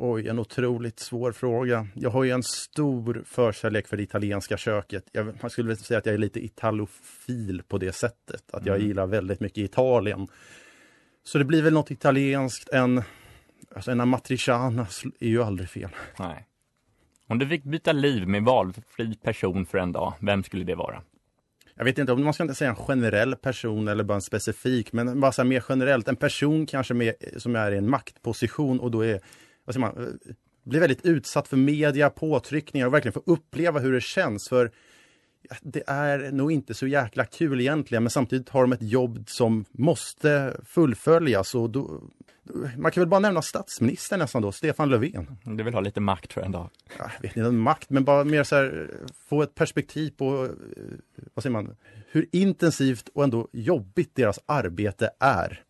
Oj, 0.03 0.27
en 0.27 0.39
otroligt 0.39 0.99
svår 0.99 1.31
fråga. 1.31 1.87
Jag 1.95 2.09
har 2.09 2.23
ju 2.23 2.31
en 2.31 2.43
stor 2.43 3.23
förkärlek 3.25 3.87
för 3.87 3.97
det 3.97 4.03
italienska 4.03 4.57
köket. 4.57 5.09
Jag, 5.11 5.37
man 5.41 5.49
skulle 5.49 5.75
säga 5.75 5.97
att 5.97 6.05
jag 6.05 6.15
är 6.15 6.19
lite 6.19 6.45
italofil 6.45 7.63
på 7.67 7.77
det 7.77 7.91
sättet. 7.91 8.53
Att 8.53 8.65
jag 8.65 8.75
mm. 8.75 8.87
gillar 8.87 9.07
väldigt 9.07 9.39
mycket 9.39 9.57
Italien. 9.57 10.27
Så 11.23 11.37
det 11.37 11.45
blir 11.45 11.63
väl 11.63 11.73
något 11.73 11.91
italienskt, 11.91 12.69
en 12.69 13.03
Alltså 13.75 13.91
en 13.91 14.01
amatriciana 14.01 14.87
är 15.19 15.27
ju 15.27 15.43
aldrig 15.43 15.69
fel. 15.69 15.89
Nej. 16.19 16.47
Om 17.27 17.39
du 17.39 17.47
fick 17.47 17.63
byta 17.63 17.91
liv 17.91 18.27
med 18.27 18.43
valfri 18.43 19.15
person 19.23 19.65
för 19.65 19.77
en 19.77 19.91
dag, 19.91 20.13
vem 20.19 20.43
skulle 20.43 20.63
det 20.63 20.75
vara? 20.75 21.01
Jag 21.75 21.85
vet 21.85 21.97
inte, 21.97 22.11
om 22.11 22.23
man 22.23 22.33
ska 22.33 22.43
inte 22.43 22.55
säga 22.55 22.69
en 22.69 22.75
generell 22.75 23.35
person 23.35 23.87
eller 23.87 24.03
bara 24.03 24.15
en 24.15 24.21
specifik, 24.21 24.93
men 24.93 25.19
bara 25.19 25.31
så 25.31 25.43
mer 25.43 25.63
generellt. 25.69 26.07
En 26.07 26.15
person 26.15 26.65
kanske 26.65 26.93
med, 26.93 27.13
som 27.37 27.55
är 27.55 27.71
i 27.71 27.77
en 27.77 27.89
maktposition 27.89 28.79
och 28.79 28.91
då 28.91 29.05
är, 29.05 29.21
vad 29.65 29.75
säger 29.75 29.87
man, 29.87 30.19
blir 30.63 30.79
väldigt 30.79 31.05
utsatt 31.05 31.47
för 31.47 31.57
media, 31.57 32.09
påtryckningar 32.09 32.87
och 32.87 32.93
verkligen 32.93 33.13
får 33.13 33.23
uppleva 33.25 33.79
hur 33.79 33.93
det 33.93 34.01
känns. 34.01 34.49
För 34.49 34.71
det 35.61 35.83
är 35.87 36.31
nog 36.31 36.51
inte 36.51 36.73
så 36.73 36.87
jäkla 36.87 37.25
kul 37.25 37.61
egentligen, 37.61 38.03
men 38.03 38.09
samtidigt 38.09 38.49
har 38.49 38.61
de 38.61 38.73
ett 38.73 38.81
jobb 38.81 39.23
som 39.27 39.65
måste 39.71 40.57
fullföljas 40.65 41.55
och 41.55 41.69
då, 41.69 42.01
man 42.77 42.91
kan 42.91 43.01
väl 43.01 43.07
bara 43.07 43.19
nämna 43.19 43.41
statsministern 43.41 44.19
nästan 44.19 44.41
då, 44.41 44.51
Stefan 44.51 44.89
Löfven. 44.89 45.37
Du 45.43 45.63
vill 45.63 45.73
ha 45.73 45.81
lite 45.81 45.99
makt 45.99 46.33
för 46.33 46.41
en 46.41 46.51
dag? 46.51 46.69
Jag 46.97 47.21
vet 47.21 47.37
inte 47.37 47.51
makt, 47.51 47.89
men 47.89 48.03
bara 48.03 48.23
mer 48.23 48.43
så 48.43 48.55
här, 48.55 48.91
få 49.29 49.41
ett 49.41 49.55
perspektiv 49.55 50.09
på, 50.17 50.43
eh, 50.45 50.51
vad 51.33 51.43
säger 51.43 51.53
man, 51.53 51.75
hur 52.11 52.25
intensivt 52.31 53.09
och 53.13 53.23
ändå 53.23 53.47
jobbigt 53.51 54.15
deras 54.15 54.39
arbete 54.45 55.09
är. 55.19 55.63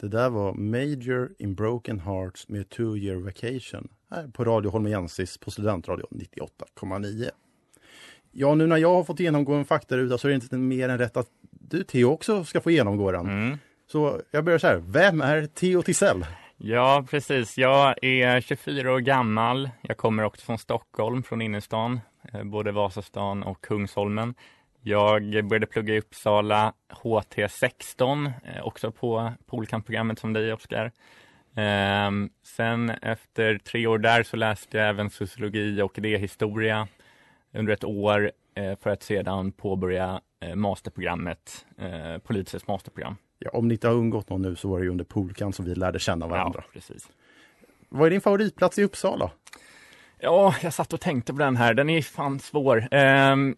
Det 0.00 0.08
där 0.08 0.30
var 0.30 0.54
Major 0.54 1.30
in 1.38 1.54
Broken 1.54 2.00
Hearts 2.00 2.48
med 2.48 2.68
Two 2.68 2.96
Year 2.96 3.16
Vacation 3.16 3.88
här 4.10 4.28
på 4.28 4.44
Radio 4.44 4.70
Holmiensis 4.70 5.38
på 5.38 5.50
Studentradion 5.50 6.08
98,9. 6.10 7.30
Ja, 8.32 8.54
nu 8.54 8.66
när 8.66 8.76
jag 8.76 8.94
har 8.94 9.04
fått 9.04 9.20
genomgå 9.20 9.54
en 9.54 9.64
faktaruta 9.64 10.18
så 10.18 10.28
är 10.28 10.28
det 10.28 10.34
inte 10.34 10.56
mer 10.56 10.88
än 10.88 10.98
rätt 10.98 11.16
att 11.16 11.28
du 11.50 11.84
Theo 11.84 12.10
också 12.10 12.44
ska 12.44 12.60
få 12.60 12.70
genomgå 12.70 13.12
den. 13.12 13.26
Mm. 13.26 13.58
Så 13.86 14.20
jag 14.30 14.44
börjar 14.44 14.58
så 14.58 14.66
här, 14.66 14.82
vem 14.86 15.20
är 15.20 15.46
Theo 15.46 15.82
Tisell? 15.82 16.26
Ja, 16.56 17.06
precis. 17.10 17.58
Jag 17.58 18.04
är 18.04 18.40
24 18.40 18.92
år 18.92 18.98
gammal. 18.98 19.70
Jag 19.80 19.96
kommer 19.96 20.22
också 20.22 20.46
från 20.46 20.58
Stockholm, 20.58 21.22
från 21.22 21.42
innerstan, 21.42 22.00
eh, 22.32 22.44
både 22.44 22.72
Vasastan 22.72 23.42
och 23.42 23.64
Kungsholmen. 23.64 24.34
Jag 24.88 25.44
började 25.46 25.66
plugga 25.66 25.94
i 25.94 25.98
Uppsala 25.98 26.72
HT16, 27.02 28.32
eh, 28.44 28.66
också 28.66 28.92
på 28.92 29.32
Polkamp-programmet 29.46 30.18
som 30.18 30.32
dig 30.32 30.52
Oskar. 30.52 30.92
Ehm, 31.56 32.30
sen 32.42 32.90
efter 32.90 33.58
tre 33.58 33.86
år 33.86 33.98
där 33.98 34.22
så 34.22 34.36
läste 34.36 34.78
jag 34.78 34.88
även 34.88 35.10
sociologi 35.10 35.82
och 35.82 35.98
idéhistoria 35.98 36.88
under 37.52 37.72
ett 37.72 37.84
år 37.84 38.32
eh, 38.54 38.78
för 38.82 38.90
att 38.90 39.02
sedan 39.02 39.52
påbörja 39.52 40.20
eh, 40.40 40.54
masterprogrammet, 40.54 41.66
Politiskt 42.22 42.68
masterprogram. 42.68 43.16
Ja, 43.38 43.50
om 43.50 43.68
ni 43.68 43.74
inte 43.74 43.88
har 43.88 43.94
undgått 43.94 44.28
någon 44.30 44.42
nu 44.42 44.56
så 44.56 44.68
var 44.68 44.78
det 44.78 44.84
ju 44.84 44.90
under 44.90 45.04
Polkan 45.04 45.52
som 45.52 45.64
vi 45.64 45.74
lärde 45.74 45.98
känna 45.98 46.26
varandra. 46.26 46.64
Ja, 46.66 46.70
precis. 46.72 47.08
Vad 47.88 48.06
är 48.06 48.10
din 48.10 48.20
favoritplats 48.20 48.78
i 48.78 48.84
Uppsala? 48.84 49.30
Ja, 50.18 50.54
jag 50.62 50.72
satt 50.72 50.92
och 50.92 51.00
tänkte 51.00 51.32
på 51.32 51.38
den 51.38 51.56
här. 51.56 51.74
Den 51.74 51.90
är 51.90 52.02
fan 52.02 52.40
svår. 52.40 52.94
Um, 52.94 53.56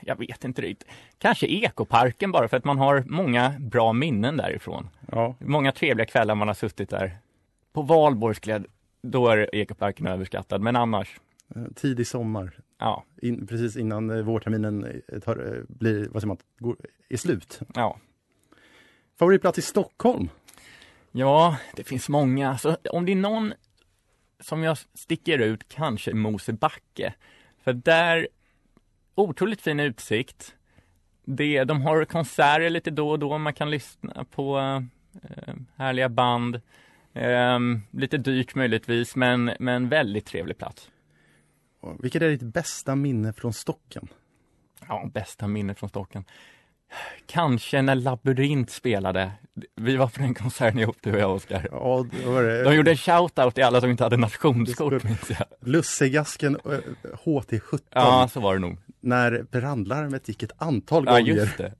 jag 0.00 0.18
vet 0.18 0.44
inte 0.44 0.62
riktigt. 0.62 0.88
Kanske 1.18 1.46
Ekoparken 1.46 2.32
bara 2.32 2.48
för 2.48 2.56
att 2.56 2.64
man 2.64 2.78
har 2.78 3.04
många 3.06 3.54
bra 3.58 3.92
minnen 3.92 4.36
därifrån. 4.36 4.88
Ja. 5.12 5.34
Många 5.38 5.72
trevliga 5.72 6.06
kvällar 6.06 6.34
man 6.34 6.48
har 6.48 6.54
suttit 6.54 6.90
där. 6.90 7.18
På 7.72 7.82
valborg 7.82 8.34
skulle 8.34 8.52
jag, 8.52 8.66
då 9.02 9.28
är 9.28 9.54
Ekoparken 9.54 10.06
överskattad, 10.06 10.60
men 10.60 10.76
annars 10.76 11.20
Eh, 11.56 11.62
tidig 11.74 12.06
sommar. 12.06 12.52
Ja. 12.78 13.04
In, 13.22 13.46
precis 13.46 13.76
innan 13.76 14.10
eh, 14.10 14.22
vårterminen 14.22 15.02
eh, 15.08 15.20
tar, 15.20 15.64
blir, 15.68 16.08
vad 16.08 16.22
säger 16.22 16.26
man, 16.26 16.38
går, 16.58 16.76
är 17.08 17.16
slut. 17.16 17.60
Ja. 17.74 17.98
Favoritplats 19.18 19.58
i 19.58 19.62
Stockholm? 19.62 20.28
Ja, 21.12 21.56
det 21.76 21.84
finns 21.84 22.08
många. 22.08 22.58
Så 22.58 22.76
om 22.90 23.06
det 23.06 23.12
är 23.12 23.16
någon 23.16 23.52
som 24.40 24.62
jag 24.62 24.78
sticker 24.94 25.38
ut, 25.38 25.68
kanske 25.68 26.14
Mosebacke. 26.14 27.14
För 27.64 27.72
där, 27.72 28.28
otroligt 29.14 29.60
fin 29.60 29.80
utsikt. 29.80 30.54
Det, 31.24 31.64
de 31.64 31.82
har 31.82 32.04
konserter 32.04 32.70
lite 32.70 32.90
då 32.90 33.10
och 33.10 33.18
då, 33.18 33.38
man 33.38 33.54
kan 33.54 33.70
lyssna 33.70 34.24
på 34.24 34.58
eh, 35.22 35.54
härliga 35.76 36.08
band. 36.08 36.60
Eh, 37.12 37.58
lite 37.90 38.16
dyrt 38.16 38.54
möjligtvis, 38.54 39.16
men, 39.16 39.50
men 39.58 39.88
väldigt 39.88 40.26
trevlig 40.26 40.58
plats. 40.58 40.90
Vilket 41.98 42.22
är 42.22 42.28
ditt 42.28 42.42
bästa 42.42 42.96
minne 42.96 43.32
från 43.32 43.52
Stocken? 43.52 44.08
Ja, 44.88 45.10
bästa 45.14 45.48
minne 45.48 45.74
från 45.74 45.88
Stocken. 45.88 46.24
Kanske 47.26 47.82
när 47.82 47.94
Labyrint 47.94 48.70
spelade. 48.70 49.30
Vi 49.76 49.96
var 49.96 50.06
på 50.08 50.20
den 50.20 50.34
konserten 50.34 50.78
ihop, 50.78 50.96
du 51.00 51.12
och 51.12 51.18
jag, 51.18 51.34
Oskar. 51.34 51.68
Ja, 51.70 52.06
det 52.20 52.26
var 52.26 52.42
det. 52.42 52.62
De 52.64 52.74
gjorde 52.74 52.90
en 52.90 52.96
shout-out 52.96 53.50
till 53.50 53.64
alla 53.64 53.80
som 53.80 53.90
inte 53.90 54.04
hade 54.04 54.16
nationskort, 54.16 55.04
minns 55.04 55.30
jag. 55.30 55.44
Lussegasken 55.68 56.56
eh, 56.64 56.70
HT17. 57.24 57.78
Ja, 57.90 58.28
så 58.32 58.40
var 58.40 58.54
det 58.54 58.60
nog. 58.60 58.76
När 59.00 59.42
brandlarmet 59.50 60.28
gick 60.28 60.42
ett 60.42 60.52
antal 60.62 61.04
Ja, 61.06 61.12
gånger. 61.12 61.32
just 61.34 61.58
det. 61.58 61.72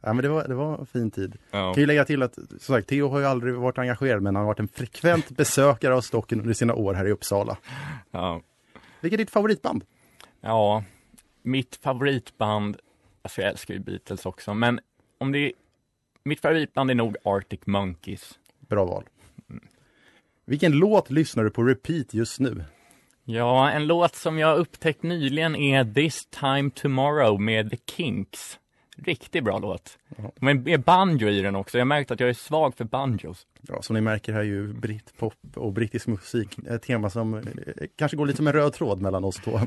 Ja, 0.00 0.12
men 0.12 0.22
det 0.22 0.28
var, 0.28 0.48
det 0.48 0.54
var 0.54 0.78
en 0.78 0.86
fin 0.86 1.10
tid. 1.10 1.36
Ja. 1.50 1.74
Kan 1.74 1.80
ju 1.80 1.86
lägga 1.86 2.04
till 2.04 2.22
att, 2.22 2.34
som 2.34 2.58
sagt, 2.74 2.88
Theo 2.88 3.08
har 3.08 3.18
ju 3.18 3.26
aldrig 3.26 3.54
varit 3.54 3.78
engagerad, 3.78 4.22
men 4.22 4.34
han 4.36 4.44
har 4.44 4.46
varit 4.46 4.60
en 4.60 4.68
frekvent 4.68 5.28
besökare 5.30 5.94
av 5.94 6.00
Stocken 6.00 6.40
under 6.40 6.54
sina 6.54 6.74
år 6.74 6.94
här 6.94 7.06
i 7.06 7.10
Uppsala. 7.10 7.56
Ja. 8.10 8.40
Vilket 9.00 9.16
är 9.20 9.24
ditt 9.24 9.30
favoritband? 9.30 9.84
Ja, 10.40 10.84
mitt 11.42 11.78
favoritband, 11.82 12.76
alltså 13.28 13.40
jag 13.40 13.50
älskar 13.50 13.74
ju 13.74 13.80
Beatles 13.80 14.26
också, 14.26 14.54
men 14.54 14.80
om 15.18 15.32
det 15.32 15.38
är, 15.38 15.52
mitt 16.24 16.40
favoritband 16.40 16.90
är 16.90 16.94
nog 16.94 17.16
Arctic 17.24 17.60
Monkeys. 17.66 18.38
Bra 18.68 18.84
val. 18.84 19.04
Vilken 20.44 20.72
låt 20.72 21.10
lyssnar 21.10 21.44
du 21.44 21.50
på 21.50 21.62
repeat 21.62 22.14
just 22.14 22.40
nu? 22.40 22.64
Ja, 23.24 23.70
en 23.70 23.86
låt 23.86 24.14
som 24.14 24.38
jag 24.38 24.58
upptäckt 24.58 25.02
nyligen 25.02 25.56
är 25.56 25.94
This 25.94 26.26
time 26.30 26.70
tomorrow 26.70 27.40
med 27.40 27.70
The 27.70 27.76
Kinks. 27.96 28.58
Riktigt 28.96 29.44
bra 29.44 29.58
låt. 29.58 29.98
Men 30.40 30.64
det 30.64 30.72
är 30.72 30.78
banjo 30.78 31.28
i 31.28 31.42
den 31.42 31.56
också. 31.56 31.78
Jag 31.78 31.86
märkt 31.86 32.10
att 32.10 32.20
jag 32.20 32.28
är 32.28 32.34
svag 32.34 32.76
för 32.76 32.84
banjos. 32.84 33.46
Ja, 33.60 33.82
som 33.82 33.94
ni 33.94 34.00
märker 34.00 34.32
här 34.32 34.40
är 34.40 34.44
ju 34.44 34.72
britpop 34.72 35.34
och 35.54 35.72
brittisk 35.72 36.06
musik 36.06 36.58
ett 36.68 36.82
tema 36.82 37.10
som 37.10 37.34
eh, 37.34 37.42
kanske 37.96 38.16
går 38.16 38.26
lite 38.26 38.36
som 38.36 38.46
en 38.46 38.52
röd 38.52 38.72
tråd 38.72 39.00
mellan 39.00 39.24
oss 39.24 39.36
två. 39.36 39.60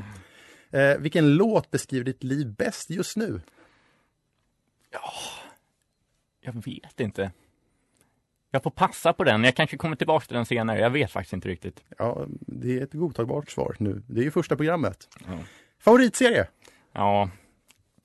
Eh, 0.72 0.98
vilken 0.98 1.34
låt 1.36 1.70
beskriver 1.70 2.04
ditt 2.04 2.22
liv 2.22 2.54
bäst 2.54 2.90
just 2.90 3.16
nu? 3.16 3.40
Jag 6.40 6.64
vet 6.64 7.00
inte. 7.00 7.30
Jag 8.50 8.62
får 8.62 8.70
passa 8.70 9.12
på 9.12 9.24
den. 9.24 9.44
Jag 9.44 9.56
kanske 9.56 9.76
kommer 9.76 9.96
tillbaka 9.96 10.26
till 10.26 10.36
den 10.36 10.46
senare. 10.46 10.80
Jag 10.80 10.90
vet 10.90 11.10
faktiskt 11.10 11.32
inte 11.32 11.48
riktigt. 11.48 11.84
Ja, 11.98 12.26
det 12.40 12.78
är 12.78 12.82
ett 12.82 12.92
godtagbart 12.92 13.50
svar 13.50 13.76
nu. 13.78 14.02
Det 14.06 14.20
är 14.20 14.24
ju 14.24 14.30
första 14.30 14.56
programmet. 14.56 15.08
Ja. 15.26 15.38
Favoritserie? 15.78 16.46
Ja, 16.92 17.30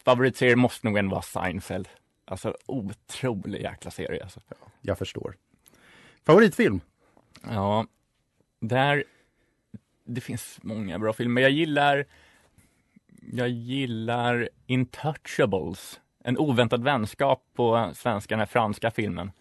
favoritserie 0.05 0.55
måste 0.55 0.87
nog 0.87 0.97
ändå 0.97 1.11
vara 1.11 1.21
Seinfeld. 1.21 1.89
Alltså 2.25 2.57
otrolig 2.65 3.61
jäkla 3.61 3.91
serie 3.91 4.23
alltså. 4.23 4.39
Jag 4.81 4.97
förstår. 4.97 5.35
Favoritfilm? 6.25 6.81
Ja, 7.43 7.85
där, 8.59 9.03
det 10.03 10.21
finns 10.21 10.59
många 10.61 10.99
bra 10.99 11.13
filmer. 11.13 11.41
Jag 11.41 11.51
gillar, 11.51 12.05
jag 13.31 13.49
gillar 13.49 14.49
Intouchables. 14.65 15.99
En 16.23 16.37
oväntad 16.37 16.83
vänskap 16.83 17.43
på 17.55 17.91
svenska, 17.95 18.33
den 18.35 18.39
här 18.39 18.45
franska 18.45 18.91
filmen. 18.91 19.31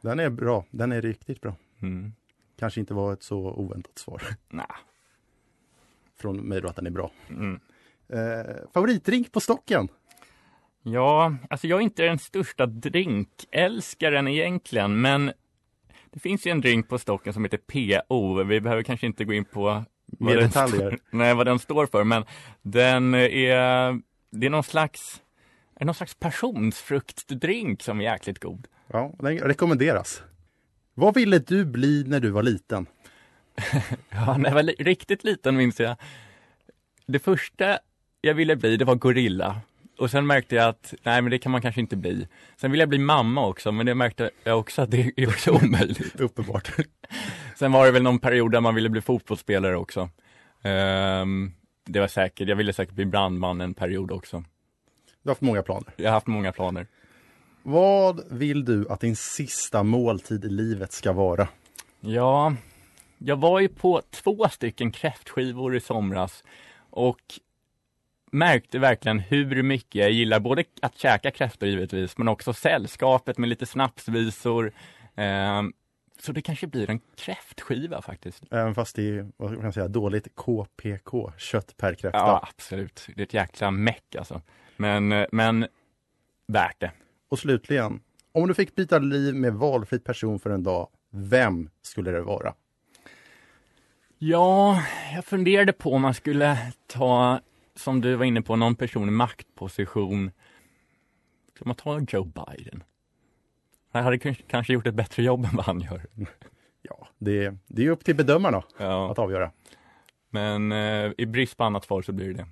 Den 0.00 0.20
är 0.20 0.30
bra. 0.30 0.64
Den 0.70 0.92
är 0.92 1.02
riktigt 1.02 1.40
bra. 1.40 1.54
Mm. 1.82 2.12
Kanske 2.58 2.80
inte 2.80 2.94
var 2.94 3.12
ett 3.12 3.22
så 3.22 3.38
oväntat 3.38 3.98
svar 3.98 4.22
Nah. 4.48 4.66
från 6.16 6.36
mig 6.36 6.60
då 6.60 6.68
att 6.68 6.76
den 6.76 6.86
är 6.86 6.90
bra. 6.90 7.10
Mm. 7.28 7.60
Eh, 8.08 8.56
favoritdrink 8.74 9.32
på 9.32 9.40
stocken? 9.40 9.88
Ja, 10.82 11.34
alltså 11.50 11.66
jag 11.66 11.78
är 11.78 11.82
inte 11.82 12.02
den 12.02 12.18
största 12.18 12.66
drinkälskaren 12.66 14.28
egentligen, 14.28 15.00
men 15.00 15.32
det 16.10 16.20
finns 16.20 16.46
ju 16.46 16.50
en 16.50 16.60
drink 16.60 16.88
på 16.88 16.98
stocken 16.98 17.32
som 17.32 17.44
heter 17.44 17.58
PO. 17.58 18.42
Vi 18.44 18.60
behöver 18.60 18.82
kanske 18.82 19.06
inte 19.06 19.24
gå 19.24 19.32
in 19.32 19.44
på 19.44 19.84
Mer 20.18 20.34
den 20.36 20.44
detaljer. 20.44 20.78
står- 20.90 20.98
nej, 21.16 21.34
vad 21.34 21.46
den 21.46 21.58
står 21.58 21.86
för, 21.86 22.04
men 22.04 22.24
den 22.62 23.14
är, 23.14 24.00
det 24.30 24.46
är 24.46 24.50
någon 24.50 24.62
slags, 24.62 25.22
är 25.80 25.84
någon 25.84 25.94
slags 25.94 26.14
passionsfruktdrink 26.14 27.82
som 27.82 28.00
är 28.00 28.04
jäkligt 28.04 28.38
god. 28.38 28.66
Ja, 28.92 29.12
den 29.18 29.38
rekommenderas. 29.38 30.22
Vad 30.94 31.14
ville 31.14 31.38
du 31.38 31.64
bli 31.64 32.04
när 32.06 32.20
du 32.20 32.30
var 32.30 32.42
liten? 32.42 32.86
Ja, 34.10 34.36
när 34.36 34.48
jag 34.48 34.54
var 34.54 34.62
li- 34.62 34.76
riktigt 34.78 35.24
liten 35.24 35.56
minns 35.56 35.80
jag. 35.80 35.96
Det 37.06 37.18
första 37.18 37.78
jag 38.20 38.34
ville 38.34 38.56
bli, 38.56 38.76
det 38.76 38.84
var 38.84 38.94
gorilla. 38.94 39.60
Och 39.98 40.10
sen 40.10 40.26
märkte 40.26 40.54
jag 40.54 40.68
att, 40.68 40.94
nej 41.02 41.22
men 41.22 41.30
det 41.30 41.38
kan 41.38 41.52
man 41.52 41.62
kanske 41.62 41.80
inte 41.80 41.96
bli. 41.96 42.28
Sen 42.56 42.70
ville 42.70 42.82
jag 42.82 42.88
bli 42.88 42.98
mamma 42.98 43.46
också, 43.46 43.72
men 43.72 43.86
det 43.86 43.94
märkte 43.94 44.30
jag 44.44 44.58
också 44.58 44.82
att 44.82 44.90
det 44.90 45.12
är 45.16 45.28
också 45.28 45.50
omöjligt. 45.50 46.20
Uppenbart. 46.20 46.72
Sen 47.58 47.72
var 47.72 47.86
det 47.86 47.92
väl 47.92 48.02
någon 48.02 48.18
period 48.18 48.52
där 48.52 48.60
man 48.60 48.74
ville 48.74 48.88
bli 48.88 49.00
fotbollsspelare 49.00 49.76
också. 49.76 50.08
Ehm, 50.62 51.52
det 51.84 52.00
var 52.00 52.06
säkert, 52.06 52.48
jag 52.48 52.56
ville 52.56 52.72
säkert 52.72 52.94
bli 52.94 53.04
brandman 53.04 53.60
en 53.60 53.74
period 53.74 54.12
också. 54.12 54.44
Du 55.22 55.28
har 55.28 55.30
haft 55.30 55.40
många 55.40 55.62
planer. 55.62 55.94
Jag 55.96 56.04
har 56.04 56.12
haft 56.12 56.26
många 56.26 56.52
planer. 56.52 56.86
Vad 57.62 58.20
vill 58.30 58.64
du 58.64 58.88
att 58.88 59.00
din 59.00 59.16
sista 59.16 59.82
måltid 59.82 60.44
i 60.44 60.48
livet 60.48 60.92
ska 60.92 61.12
vara? 61.12 61.48
Ja, 62.00 62.54
jag 63.18 63.36
var 63.36 63.60
ju 63.60 63.68
på 63.68 64.02
två 64.10 64.48
stycken 64.48 64.90
kräftskivor 64.92 65.76
i 65.76 65.80
somras 65.80 66.44
och 66.90 67.22
märkte 68.32 68.78
verkligen 68.78 69.18
hur 69.18 69.62
mycket 69.62 69.94
jag 69.94 70.10
gillar 70.10 70.40
både 70.40 70.64
att 70.82 70.98
käka 70.98 71.30
kräftor 71.30 71.68
givetvis, 71.68 72.18
men 72.18 72.28
också 72.28 72.52
sällskapet 72.52 73.38
med 73.38 73.48
lite 73.48 73.66
snapsvisor. 73.66 74.72
Ehm, 75.16 75.72
så 76.18 76.32
det 76.32 76.42
kanske 76.42 76.66
blir 76.66 76.90
en 76.90 77.00
kräftskiva 77.16 78.02
faktiskt. 78.02 78.44
Även 78.50 78.74
fast 78.74 78.96
det 78.96 79.08
är, 79.08 79.28
vad 79.36 79.54
kan 79.54 79.64
jag 79.64 79.74
säga, 79.74 79.88
dåligt 79.88 80.28
KPK, 80.34 81.32
kött 81.36 81.76
per 81.76 81.94
kräfta. 81.94 82.18
Ja, 82.18 82.48
absolut. 82.50 83.08
Det 83.16 83.22
är 83.22 83.26
ett 83.26 83.34
jäkla 83.34 83.70
meck 83.70 84.14
alltså. 84.18 84.42
Men, 84.76 85.12
eh, 85.12 85.26
men 85.32 85.66
värt 86.46 86.80
det. 86.80 86.92
Och 87.28 87.38
slutligen, 87.38 88.00
om 88.32 88.48
du 88.48 88.54
fick 88.54 88.74
byta 88.74 88.98
liv 88.98 89.34
med 89.34 89.54
valfri 89.54 89.98
person 89.98 90.38
för 90.38 90.50
en 90.50 90.62
dag, 90.62 90.88
vem 91.10 91.70
skulle 91.82 92.10
det 92.10 92.20
vara? 92.20 92.54
Ja, 94.18 94.82
jag 95.14 95.24
funderade 95.24 95.72
på 95.72 95.92
om 95.92 96.02
man 96.02 96.14
skulle 96.14 96.58
ta, 96.86 97.40
som 97.74 98.00
du 98.00 98.14
var 98.14 98.24
inne 98.24 98.42
på, 98.42 98.56
någon 98.56 98.74
person 98.76 99.08
i 99.08 99.10
maktposition. 99.10 100.30
Ska 101.54 101.64
man 101.64 101.74
ta 101.74 102.00
Joe 102.00 102.24
Biden? 102.24 102.82
Han 103.90 104.04
hade 104.04 104.18
kanske- 104.18 104.42
kanske 104.42 104.72
gjort 104.72 104.86
ett 104.86 104.94
bättre 104.94 105.22
jobb 105.22 105.44
än 105.44 105.56
vad 105.56 105.64
han 105.66 105.80
gör. 105.80 106.06
Ja, 106.82 107.08
det, 107.18 107.54
det 107.66 107.86
är 107.86 107.90
upp 107.90 108.04
till 108.04 108.16
bedömarna 108.16 108.62
Ja, 108.78 109.10
att 109.10 109.18
avgöra. 109.18 109.50
men 110.30 110.72
eh, 110.72 111.12
i 111.18 111.26
brist 111.26 111.56
på 111.56 111.64
annat 111.64 111.84
svar 111.84 112.02
så 112.02 112.12
blir 112.12 112.26
det 112.26 112.32
det. 112.34 112.46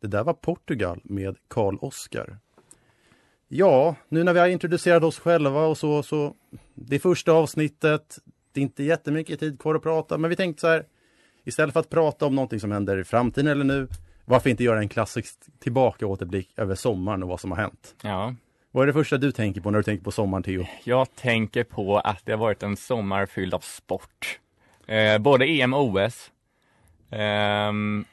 Det 0.00 0.06
där 0.08 0.24
var 0.24 0.32
Portugal 0.34 1.00
med 1.04 1.36
Karl 1.48 1.76
Oskar. 1.80 2.38
Ja, 3.48 3.96
nu 4.08 4.24
när 4.24 4.32
vi 4.32 4.40
har 4.40 4.48
introducerat 4.48 5.02
oss 5.04 5.18
själva 5.18 5.66
och 5.66 5.78
så, 5.78 6.02
så 6.02 6.34
det 6.74 6.98
första 6.98 7.32
avsnittet. 7.32 8.18
Det 8.52 8.60
är 8.60 8.62
inte 8.62 8.84
jättemycket 8.84 9.40
tid 9.40 9.60
kvar 9.60 9.74
att 9.74 9.82
prata, 9.82 10.18
men 10.18 10.30
vi 10.30 10.36
tänkte 10.36 10.60
så 10.60 10.66
här. 10.68 10.86
Istället 11.44 11.72
för 11.72 11.80
att 11.80 11.90
prata 11.90 12.26
om 12.26 12.34
någonting 12.34 12.60
som 12.60 12.72
händer 12.72 12.98
i 12.98 13.04
framtiden 13.04 13.46
eller 13.46 13.64
nu, 13.64 13.88
varför 14.24 14.50
inte 14.50 14.64
göra 14.64 14.78
en 14.78 14.88
klassisk 14.88 15.38
tillbaka 15.58 16.06
återblick 16.06 16.52
över 16.56 16.74
sommaren 16.74 17.22
och 17.22 17.28
vad 17.28 17.40
som 17.40 17.50
har 17.50 17.58
hänt? 17.58 17.94
Ja, 18.02 18.34
Vad 18.70 18.82
är 18.82 18.86
det 18.86 18.92
första 18.92 19.16
du 19.18 19.32
tänker 19.32 19.60
på 19.60 19.70
när 19.70 19.78
du 19.78 19.82
tänker 19.82 20.04
på 20.04 20.10
sommaren, 20.10 20.42
Theo? 20.42 20.66
jag 20.84 21.14
tänker 21.14 21.64
på 21.64 21.98
att 21.98 22.20
det 22.24 22.32
har 22.32 22.38
varit 22.38 22.62
en 22.62 22.76
sommar 22.76 23.26
fylld 23.26 23.54
av 23.54 23.60
sport. 23.60 24.40
Eh, 24.86 25.18
både 25.18 25.44
EM 25.46 25.74
och 25.74 25.84
OS. 25.84 26.30
Ehm, 27.10 28.04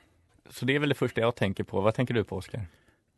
så 0.49 0.65
det 0.65 0.75
är 0.75 0.79
väl 0.79 0.89
det 0.89 0.95
första 0.95 1.21
jag 1.21 1.35
tänker 1.35 1.63
på. 1.63 1.81
Vad 1.81 1.93
tänker 1.95 2.13
du 2.13 2.23
på, 2.23 2.35
Oskar? 2.35 2.61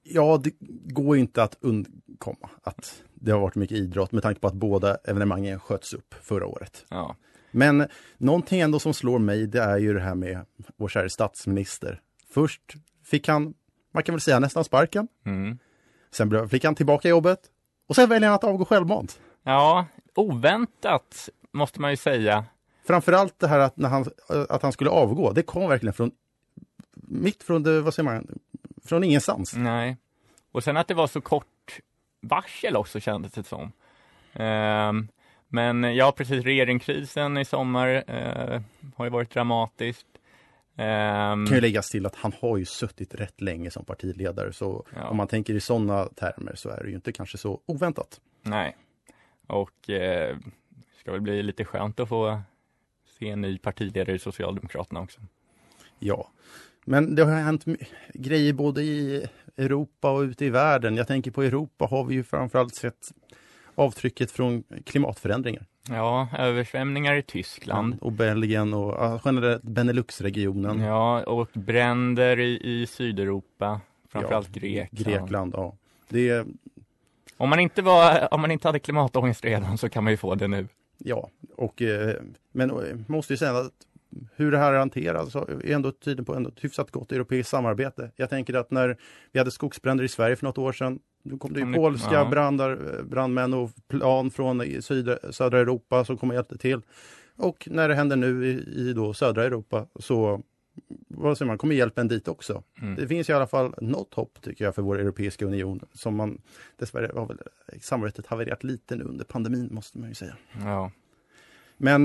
Ja, 0.04 0.41
det 0.43 0.52
går 0.93 1.17
inte 1.17 1.43
att 1.43 1.58
undkomma 1.62 2.49
att 2.63 3.04
det 3.13 3.32
har 3.32 3.39
varit 3.39 3.56
mycket 3.56 3.78
idrott 3.78 4.12
med 4.12 4.23
tanke 4.23 4.41
på 4.41 4.47
att 4.47 4.54
båda 4.54 4.95
evenemangen 4.95 5.60
sköts 5.60 5.93
upp 5.93 6.15
förra 6.21 6.45
året. 6.45 6.86
Ja. 6.89 7.15
Men 7.54 7.88
någonting 8.18 8.60
ändå 8.60 8.80
som 8.80 8.94
slår 8.94 9.20
mig, 9.20 9.48
det 9.48 9.62
är 9.62 9.78
ju 9.78 9.94
det 9.94 10.00
här 10.00 10.16
med 10.16 10.46
vår 10.78 10.88
kära 10.88 11.10
statsminister. 11.10 12.02
Först 12.30 12.62
fick 13.04 13.28
han, 13.28 13.54
man 13.92 14.04
kan 14.04 14.16
väl 14.16 14.22
säga 14.22 14.39
nästan 14.39 14.63
sparken. 14.63 15.08
Mm. 15.26 15.58
Sen 16.12 16.50
fick 16.50 16.63
han 16.66 16.76
tillbaka 16.76 17.10
jobbet. 17.10 17.39
Och 17.88 17.96
sen 17.96 18.10
väljer 18.10 18.30
han 18.30 18.36
att 18.36 18.44
avgå 18.44 18.66
självmant. 18.66 19.20
Ja, 19.44 19.86
oväntat 20.16 21.30
måste 21.52 21.82
man 21.82 21.92
ju 21.92 21.98
säga. 21.98 22.46
Framförallt 22.86 23.39
det 23.39 23.48
här 23.48 23.60
att, 23.60 23.78
när 23.78 23.89
han, 23.89 24.06
att 24.50 24.62
han 24.62 24.72
skulle 24.72 24.89
avgå, 24.89 25.32
det 25.32 25.44
kom 25.44 25.70
verkligen 25.70 25.94
från 25.94 26.12
mitt 26.96 27.44
från 27.44 27.63
det, 27.63 27.82
vad 27.82 27.94
säger 27.94 28.10
man, 28.10 28.28
från 28.86 29.04
ingenstans. 29.04 29.54
Nej. 29.56 29.98
Och 30.52 30.63
sen 30.63 30.78
att 30.78 30.88
det 30.88 30.94
var 30.94 31.08
så 31.08 31.22
kort 31.22 31.80
varsel 32.22 32.76
också 32.76 33.00
kändes 33.00 33.32
det 33.32 33.44
som. 33.44 33.72
Ehm, 34.34 35.08
men 35.54 35.96
ja, 35.96 36.12
precis, 36.18 36.44
regeringskrisen 36.44 37.38
i 37.38 37.46
sommar 37.46 38.04
eh, 38.08 38.62
har 38.96 39.06
ju 39.06 39.12
varit 39.12 39.34
dramatiskt. 39.34 40.08
Ehm, 40.76 41.46
kan 41.46 41.56
ju 41.56 41.62
läggas 41.62 41.89
till 41.89 42.06
att 42.06 42.16
han 42.16 42.34
har 42.42 42.58
ju 42.58 42.66
suttit 42.66 43.16
rätt 43.16 43.42
länge 43.42 43.72
som 43.72 43.86
partiledare, 43.86 44.54
så 44.54 44.86
Ja. 44.96 45.08
om 45.08 45.18
man 45.18 45.28
tänker 45.28 45.54
i 45.54 45.60
sådana 45.60 46.06
termer 46.06 46.56
så 46.56 46.70
är 46.70 46.84
det 46.84 46.89
ju 46.89 46.96
inte 46.96 47.12
kanske 47.12 47.38
så 47.38 47.62
oväntat. 47.66 48.22
Nej. 48.44 48.78
Och 49.48 49.89
eh, 49.89 50.38
ska 51.00 51.12
väl 51.12 51.22
bli 51.22 51.44
lite 51.44 51.66
skönt 51.66 52.00
att 52.00 52.10
få 52.10 52.42
se 53.20 53.30
en 53.30 53.42
ny 53.42 53.58
partiledare 53.58 54.16
i 54.16 54.20
Socialdemokraterna 54.20 55.00
också. 55.02 55.22
Ja, 56.00 56.32
men 56.86 57.16
det 57.16 57.24
har 57.24 57.32
hänt 57.32 57.66
grejer 58.13 58.54
både 58.54 58.82
i 58.84 59.28
Europa 59.58 60.12
och 60.12 60.22
ute 60.22 60.46
i 60.46 60.50
världen. 60.50 60.96
Jag 60.98 61.08
tänker 61.08 61.32
på 61.32 61.44
Europa 61.44 61.86
har 61.86 62.04
vi 62.04 62.13
ju 62.16 62.24
framförallt 62.24 62.76
sett 62.76 63.12
avtrycket 63.76 64.32
från 64.32 64.64
klimatförändringar. 64.86 65.66
Ja, 65.90 66.28
översvämningar 66.38 67.16
i 67.16 67.22
Tyskland. 67.22 67.96
Och 68.02 68.12
Belgien 68.12 68.74
och 68.74 69.22
generellt 69.26 69.64
Beneluxregionen. 69.64 70.80
Ja, 70.80 71.24
och 71.24 71.50
bränder 71.54 72.40
i, 72.40 72.60
i 72.64 72.88
Sydeuropa, 72.88 73.82
framförallt 74.10 74.50
Ja, 74.56 74.60
Grekland. 74.62 74.90
Grekland, 75.08 75.54
ja. 75.58 75.76
Det 76.10 76.30
är, 76.30 76.46
Om 77.38 77.50
man, 77.50 77.60
inte 77.60 77.82
var, 77.82 78.34
om 78.34 78.42
man 78.42 78.52
inte 78.52 78.68
hade 78.68 78.80
klimatångest 78.80 79.46
redan 79.46 79.78
så 79.78 79.90
kan 79.90 80.04
man 80.04 80.14
ju 80.14 80.18
få 80.18 80.36
det 80.36 80.48
nu. 80.48 80.68
ja, 80.98 81.30
och, 81.56 81.82
eh, 81.82 82.16
men 82.52 82.70
eh, 82.72 82.78
måste 83.08 83.34
ju 83.34 83.38
säga 83.38 83.58
att 83.58 83.72
hur 84.36 84.52
det 84.52 84.58
här 84.58 84.74
hanteras 84.74 85.32
så 85.32 85.40
är 85.48 85.72
ändå 85.72 85.92
tydligen 85.92 86.26
på 86.26 86.36
ändå 86.36 86.50
ett 86.50 86.64
hyfsat 86.64 86.92
gott 86.92 87.12
europeiskt 87.12 87.50
samarbete. 87.50 88.12
Jag 88.16 88.30
tänker 88.30 88.54
att 88.54 88.72
när 88.72 88.98
vi 89.32 89.40
hade 89.40 89.52
skogsbränder 89.52 90.04
i 90.04 90.08
Sverige 90.08 90.36
för 90.36 90.46
något 90.46 90.58
år 90.58 90.74
sedan, 90.74 91.00
då 91.24 91.38
kom 91.38 91.54
det 91.54 91.60
ju 91.60 91.74
polska 91.74 92.14
ja. 92.14 92.30
brandar, 92.30 92.98
eh, 93.00 93.04
brandmän 93.04 93.54
och 93.54 93.72
plan 93.88 94.32
från 94.32 94.62
i 94.62 94.82
södra, 94.82 95.60
Europa 95.60 96.06
som 96.06 96.18
kom 96.18 96.30
och 96.30 96.36
hjälpte 96.36 96.58
till. 96.58 96.82
Och 97.36 97.68
när 97.72 97.90
det 97.90 97.96
händer 97.96 98.16
nu 98.16 98.46
i, 98.48 98.52
i 98.90 98.94
då 98.94 99.14
södra 99.14 99.44
Europa 99.44 99.88
så 99.96 100.42
vad 101.08 101.38
säger 101.38 101.48
man, 101.48 101.58
kommer 101.58 101.76
hjälpen 101.76 102.08
dit 102.08 102.28
också. 102.28 102.64
Mm. 102.82 102.96
Det 102.96 103.08
finns 103.08 103.30
i 103.30 103.34
alla 103.34 103.48
fall 103.48 103.76
något 103.82 104.14
hopp 104.14 104.42
tycker 104.42 104.66
jag 104.66 104.76
för 104.76 104.82
vår 104.82 105.00
Europeiska 105.00 105.46
union 105.46 105.80
som 105.94 106.16
man 106.16 106.42
dessvärre 106.78 107.12
har 107.16 107.26
väl 107.26 107.40
samarbetet 107.82 108.28
havererat 108.28 108.64
lite 108.64 108.96
nu 108.96 109.04
under 109.04 109.26
pandemin 109.26 109.70
måste 109.72 109.98
man 109.98 110.10
ju 110.10 110.16
säga. 110.16 110.36
Ja. 110.64 110.92
Men 111.78 112.02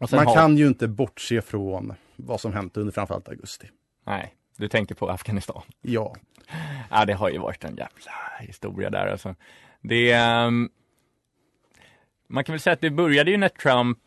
man 0.00 0.08
har- 0.26 0.34
kan 0.34 0.56
ju 0.56 0.66
inte 0.66 0.88
bortse 0.88 1.42
från 1.42 1.92
vad 2.16 2.40
som 2.40 2.52
hänt 2.52 2.76
under 2.76 2.92
framförallt 2.92 3.28
augusti. 3.28 3.70
Nej, 4.06 4.34
du 4.56 4.68
tänker 4.68 4.94
på 4.94 5.10
Afghanistan. 5.10 5.62
Ja, 5.82 6.14
Ja, 6.90 7.04
det 7.04 7.12
har 7.12 7.30
ju 7.30 7.38
varit 7.38 7.64
en 7.64 7.76
jävla 7.76 8.12
historia 8.40 8.90
där 8.90 9.06
alltså. 9.06 9.34
Det, 9.80 10.12
ehm, 10.12 10.70
man 12.28 12.44
kan 12.44 12.52
väl 12.52 12.60
säga 12.60 12.74
att 12.74 12.80
det 12.80 12.90
började 12.90 13.30
ju 13.30 13.36
när 13.36 13.48
Trump 13.48 13.98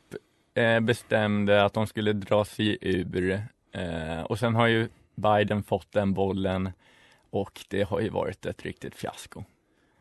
eh, 0.53 0.79
bestämde 0.79 1.65
att 1.65 1.73
de 1.73 1.87
skulle 1.87 2.13
dra 2.13 2.45
sig 2.45 2.77
ur. 2.81 3.41
Eh, 3.71 4.21
och 4.21 4.39
sen 4.39 4.55
har 4.55 4.67
ju 4.67 4.89
Biden 5.15 5.63
fått 5.63 5.91
den 5.91 6.13
bollen 6.13 6.71
och 7.29 7.65
det 7.69 7.83
har 7.83 7.99
ju 7.99 8.09
varit 8.09 8.45
ett 8.45 8.63
riktigt 8.63 8.95
fiasko. 8.95 9.43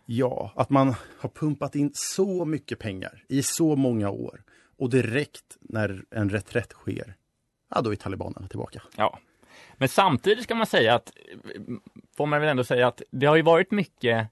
ja, 0.07 0.53
att 0.57 0.71
man 0.71 0.95
har 1.19 1.29
pumpat 1.29 1.75
in 1.75 1.91
så 1.95 2.45
mycket 2.45 2.79
pengar 2.79 3.25
i 3.29 3.43
så 3.43 3.77
många 3.77 4.11
år 4.11 4.43
och 4.79 4.91
direkt 4.91 5.57
när 5.61 6.05
en 6.11 6.31
reträtt 6.31 6.73
sker, 6.73 7.15
ja 7.75 7.81
då 7.81 7.93
är 7.93 7.97
talibanerna 7.97 8.49
tillbaka. 8.49 8.83
Ja, 8.97 9.19
men 9.77 9.89
samtidigt 9.89 10.45
ska 10.45 10.55
man 10.55 10.67
säga 10.67 10.95
att, 10.95 11.13
får 12.17 12.27
man 12.27 12.41
väl 12.41 12.49
ändå 12.49 12.65
säga 12.65 12.87
att 12.87 13.03
det 13.11 13.27
har 13.27 13.37
ju 13.37 13.43
varit 13.43 13.71
mycket 13.71 14.29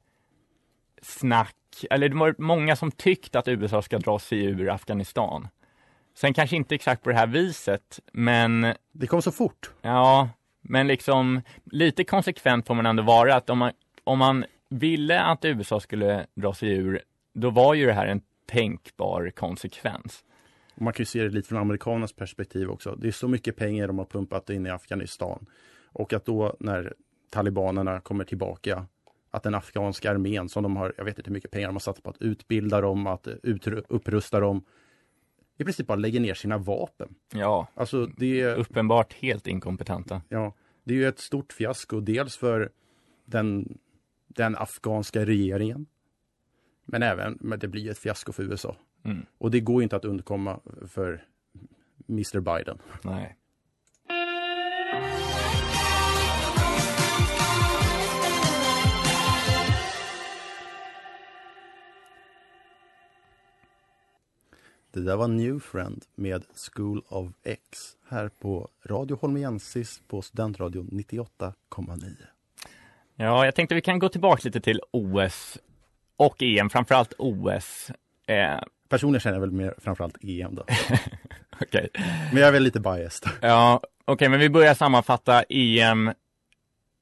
snack, 1.03 1.57
eller 1.91 2.09
det 2.09 2.15
har 2.15 2.21
varit 2.21 2.39
många 2.39 2.77
som 2.77 2.91
tyckt 2.91 3.37
att 3.37 3.49
USA 3.49 3.83
ska 3.83 3.99
dra 3.99 4.19
sig 4.19 4.45
ur 4.45 4.71
Afghanistan. 4.71 5.49
Sen 6.15 6.35
kanske 6.35 6.57
inte 6.57 6.75
exakt 6.75 7.03
på 7.03 7.11
det 7.11 7.17
här 7.17 7.27
viset, 7.27 8.01
men 8.13 8.75
Det 8.93 9.07
kom 9.07 9.23
så 9.23 9.33
fort. 9.33 9.71
ja, 9.83 10.29
men 10.61 10.87
liksom 10.87 11.43
lite 11.65 12.05
konsekvent 12.05 12.67
får 12.67 12.75
man 12.75 12.87
ändå 12.87 13.03
vara 13.03 13.35
att 13.35 13.51
om 13.51 13.59
man, 13.59 13.73
om 14.05 14.19
man 14.19 14.45
ville 14.69 15.21
att 15.21 15.45
USA 15.45 15.81
skulle 15.81 16.27
dra 16.35 16.55
sig 16.55 16.69
ur, 16.69 17.03
då 17.35 17.51
var 17.51 17.75
ju 17.75 17.87
det 17.87 17.93
här 17.93 18.07
en 18.07 18.21
tänkbar 18.47 19.31
konsekvens. 19.31 20.25
Och 20.75 20.83
man 20.83 20.93
kan 20.93 21.03
ju 21.03 21.07
se 21.07 21.23
det 21.23 21.29
lite 21.29 21.49
från 21.49 21.59
amerikanernas 21.59 22.13
perspektiv 22.13 22.71
också. 22.71 22.97
Det 22.97 23.09
är 23.09 23.13
så 23.13 23.29
mycket 23.29 23.57
pengar 23.57 23.87
de 23.87 23.99
har 23.99 24.05
pumpat 24.05 24.51
in 24.51 24.67
i 24.67 24.71
Afghanistan. 24.71 25.47
Och 25.87 26.13
att 26.13 26.25
då 26.25 26.57
när 26.61 26.95
talibanerna 27.31 28.01
kommer 28.01 28.25
tillbaka, 28.25 28.87
att 29.31 29.43
den 29.43 29.55
afghanska 29.55 30.11
armén 30.11 30.49
som 30.49 30.63
de 30.63 30.77
har, 30.77 30.95
jag 30.97 31.05
vet 31.05 31.19
inte 31.19 31.31
hur 31.31 31.35
mycket 31.35 31.51
pengar 31.51 31.69
de 31.69 31.75
har 31.75 31.81
satsat 31.81 32.05
på 32.05 32.11
att 32.11 32.23
utbilda 32.23 32.81
dem, 32.81 33.07
att 33.07 33.27
upprusta 33.89 34.41
dem, 34.41 34.65
i 35.59 35.65
princip 35.65 35.87
bara 35.87 35.99
lägger 35.99 36.21
ner 36.21 36.35
sina 36.35 36.59
vapen. 36.59 37.15
Ja, 37.33 37.69
Alltså 37.75 38.07
det 38.07 38.41
är, 38.41 38.55
uppenbart 38.55 39.13
helt 39.13 39.47
inkompetenta. 39.47 40.23
ja, 40.29 40.55
det 40.85 40.95
är 40.95 40.99
ju 40.99 41.09
ett 41.09 41.19
stort 41.19 41.53
fiasko, 41.53 42.01
dels 42.01 42.37
för 42.37 42.71
den, 43.25 43.79
den 44.29 44.57
afghanska 44.57 45.27
regeringen, 45.27 45.87
men 46.85 47.03
även, 47.03 47.39
men 47.41 47.59
det 47.59 47.69
blir 47.69 47.91
ett 47.91 47.99
fiasko 47.99 48.33
för 48.33 48.43
USA. 48.43 48.77
Mm. 49.05 49.27
Och 49.39 49.51
det 49.51 49.61
går 49.61 49.83
inte 49.83 49.97
att 49.97 50.05
undkomma 50.05 50.61
för 50.89 51.25
Mr 52.09 52.41
Biden. 52.41 52.79
Nej. 53.03 53.37
Det 64.95 65.01
där 65.01 65.17
var 65.17 65.29
New 65.29 65.59
Friend 65.61 66.05
med 66.15 66.45
School 66.55 67.03
of 67.09 67.31
X 67.43 67.61
här 68.09 68.29
på 68.29 68.69
Radio 68.85 69.19
Holmiensis 69.21 70.03
på 70.09 70.23
Studentradion 70.23 70.89
98,9. 70.93 72.13
Ja, 73.15 73.45
jag 73.45 73.55
tänkte 73.55 73.75
vi 73.75 73.81
kan 73.81 73.99
gå 73.99 74.09
tillbaka 74.09 74.41
lite 74.45 74.61
till 74.61 74.81
OS 74.91 75.59
och 76.17 76.43
EM, 76.43 76.71
framförallt 76.71 77.13
OS. 77.19 77.91
Eh, 78.27 78.61
Personligen 78.95 79.21
känner 79.21 79.37
jag 79.37 79.41
väl 79.41 79.51
mer 79.51 79.75
framförallt 79.79 80.17
EM 80.25 80.55
då. 80.55 80.65
Okej, 81.61 81.89
Men 82.33 82.41
jag 82.41 82.49
är 82.49 82.53
väl 82.53 82.63
lite 82.63 82.81
biased. 82.81 83.31
ja, 83.41 83.81
okej, 84.05 84.29
men 84.29 84.41
vi 84.41 84.49
börjar 84.51 84.75
sammanfatta 84.75 85.43
EM. 85.49 86.13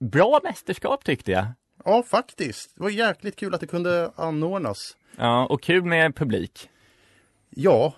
Bra 0.01 0.41
mästerskap 0.43 1.05
tyckte 1.05 1.33
jag. 1.33 1.47
Ja, 1.85 2.03
faktiskt. 2.03 2.77
Det 2.77 2.83
var 2.83 2.91
jäkligt 2.91 3.37
kul 3.37 3.55
att 3.55 3.61
det 3.61 3.67
kunde 3.67 4.13
anordnas. 4.17 4.97
Ja, 5.17 5.47
och 5.47 5.63
kul 5.63 5.85
med 5.85 6.17
publik. 6.17 6.69
Ja, 7.51 7.95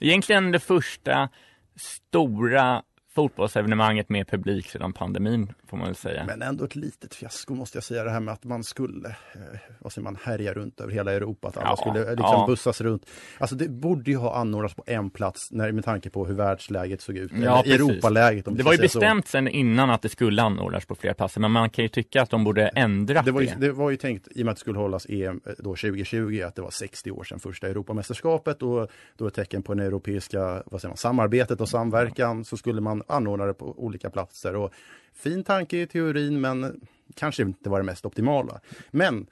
Egentligen 0.00 0.50
det 0.52 0.60
första 0.60 1.28
stora 1.76 2.82
fotbollsevenemanget 3.16 4.08
med 4.08 4.28
publik 4.28 4.68
sedan 4.68 4.92
pandemin, 4.92 5.52
får 5.66 5.76
man 5.76 5.86
väl 5.86 5.94
säga. 5.96 6.24
men 6.26 6.42
ändå 6.42 6.64
ett 6.64 6.76
litet 6.76 7.14
fiasko 7.14 7.54
måste 7.54 7.76
jag 7.76 7.84
säga. 7.84 8.04
Det 8.04 8.10
här 8.10 8.20
med 8.20 8.32
att 8.34 8.44
man 8.44 8.64
skulle, 8.64 9.08
eh, 9.08 9.40
vad 9.78 9.92
säger 9.92 10.04
man, 10.04 10.18
härja 10.22 10.52
runt 10.52 10.80
över 10.80 10.92
hela 10.92 11.12
Europa. 11.12 11.48
Att 11.48 11.56
alla 11.56 11.66
Ja, 11.68 11.76
skulle 11.76 11.98
liksom 12.00 12.16
ja. 12.32 12.44
bussas 12.48 12.80
runt. 12.80 13.06
Alltså 13.38 13.56
det 13.56 13.68
borde 13.68 14.10
ju 14.10 14.16
ha 14.16 14.34
anordnats 14.36 14.74
på 14.74 14.82
en 14.86 15.10
plats 15.10 15.48
när, 15.52 15.72
med 15.72 15.84
tanke 15.84 16.10
på 16.10 16.26
hur 16.26 16.34
världsläget 16.34 17.00
såg 17.00 17.16
ut. 17.16 17.32
Ja, 17.34 17.62
Eller. 17.62 17.74
Europaläget. 17.74 18.48
Om 18.48 18.56
Det 18.56 18.62
var 18.62 18.72
ju 18.72 18.76
så. 18.78 18.82
bestämt 18.82 19.28
sedan 19.28 19.48
innan 19.48 19.90
att 19.90 20.02
det 20.02 20.08
skulle 20.08 20.42
anordnas 20.42 20.86
på 20.86 20.94
flera 20.94 21.14
platser, 21.14 21.40
men 21.40 21.50
man 21.50 21.70
kan 21.70 21.82
ju 21.84 21.88
tycka 21.88 22.22
att 22.22 22.30
de 22.30 22.44
borde 22.44 22.68
ändra 22.68 23.22
Det 23.22 23.30
var, 23.30 23.40
ju, 23.40 23.48
det. 23.58 23.72
var 23.72 23.90
ju 23.90 23.96
tänkt, 23.96 24.28
i 24.30 24.42
och 24.42 24.44
med 24.44 24.52
att 24.52 24.56
det 24.56 24.60
skulle 24.60 24.78
hållas 24.78 25.06
EM 25.08 25.40
eh, 25.46 25.52
då 25.58 25.76
2020, 25.76 26.42
att 26.46 26.54
det 26.54 26.62
var 26.62 26.70
60 26.70 27.10
år 27.10 27.24
sedan 27.24 27.40
första 27.40 27.68
Europamästerskapet 27.68 28.62
och 28.62 28.88
då 29.16 29.26
ett 29.26 29.34
tecken 29.34 29.62
på 29.62 29.74
det 29.74 29.84
europeiska 29.84 30.62
vad 30.66 30.80
säger 30.80 30.90
man, 30.90 30.96
samarbetet 30.96 31.60
och 31.60 31.68
samverkan 31.68 32.44
så 32.44 32.56
skulle 32.56 32.80
man 32.80 33.02
anordna 33.08 33.46
det 33.46 33.54
på 33.54 33.84
olika 33.84 34.10
platser. 34.10 34.56
Och 34.56 34.72
fin 35.14 35.44
tanke 35.44 35.76
i 35.76 35.86
teorin, 35.86 36.40
men 36.40 36.80
kanske 37.14 37.42
inte 37.42 37.70
var 37.70 37.78
det 37.78 37.84
mest 37.84 38.06
optimala. 38.06 38.60
Men 38.90 39.26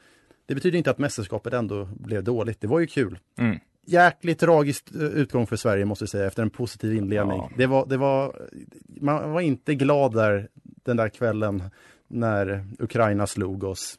det 0.46 0.54
betyder 0.54 0.78
inte 0.78 0.90
att 0.90 0.98
mästerskapet 0.98 1.52
ändå 1.52 1.84
blev 1.84 2.24
dåligt. 2.24 2.60
Det 2.60 2.66
var 2.66 2.80
ju 2.80 2.86
kul. 2.86 3.18
Mm. 3.38 3.58
Jäkligt 3.86 4.38
tragiskt 4.38 4.94
eh, 4.94 5.02
utgång 5.02 5.46
för 5.46 5.56
Sverige 5.56 5.84
måste 5.84 6.02
jag 6.02 6.10
säga 6.10 6.26
efter 6.26 6.42
en 6.42 6.50
positiv 6.50 6.94
inledning. 6.94 7.38
Ja. 7.38 7.50
Det 7.56 7.66
var, 7.66 7.86
det 7.86 7.96
var, 7.96 8.48
man 8.86 9.32
var 9.32 9.40
inte 9.40 9.74
glad 9.74 10.14
där 10.14 10.48
den 10.62 10.96
där 10.96 11.08
kvällen 11.08 11.62
när 12.08 12.66
Ukraina 12.78 13.26
slog 13.26 13.64
oss 13.64 13.98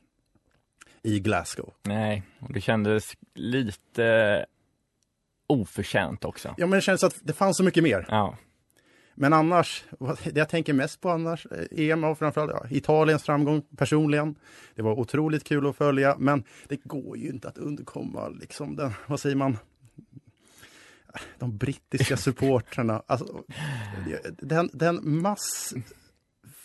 i 1.03 1.19
Glasgow. 1.19 1.73
Nej, 1.83 2.23
och 2.39 2.53
det 2.53 2.61
kändes 2.61 3.13
lite 3.33 4.45
oförtjänt 5.47 6.25
också. 6.25 6.55
Ja, 6.57 6.67
men 6.67 6.77
det 6.77 6.81
känns 6.81 7.03
att 7.03 7.15
det 7.23 7.33
fanns 7.33 7.57
så 7.57 7.63
mycket 7.63 7.83
mer. 7.83 8.05
Ja, 8.09 8.37
Men 9.15 9.33
annars, 9.33 9.83
det 10.23 10.37
jag 10.37 10.49
tänker 10.49 10.73
mest 10.73 11.01
på 11.01 11.09
annars, 11.09 11.45
eh, 11.45 11.89
EM 11.89 12.03
och 12.03 12.17
framförallt 12.17 12.51
ja, 12.51 12.65
Italiens 12.69 13.23
framgång 13.23 13.61
personligen. 13.77 14.35
Det 14.75 14.81
var 14.81 14.99
otroligt 14.99 15.43
kul 15.43 15.67
att 15.67 15.75
följa, 15.75 16.15
men 16.19 16.43
det 16.67 16.83
går 16.83 17.17
ju 17.17 17.29
inte 17.29 17.47
att 17.47 17.57
undkomma 17.57 18.29
liksom 18.29 18.75
den, 18.75 18.91
vad 19.07 19.19
säger 19.19 19.35
man? 19.35 19.57
de 21.39 21.57
brittiska 21.57 22.17
supportrarna, 22.27 23.03
alltså, 23.07 23.43
den, 24.37 24.69
den 24.73 25.21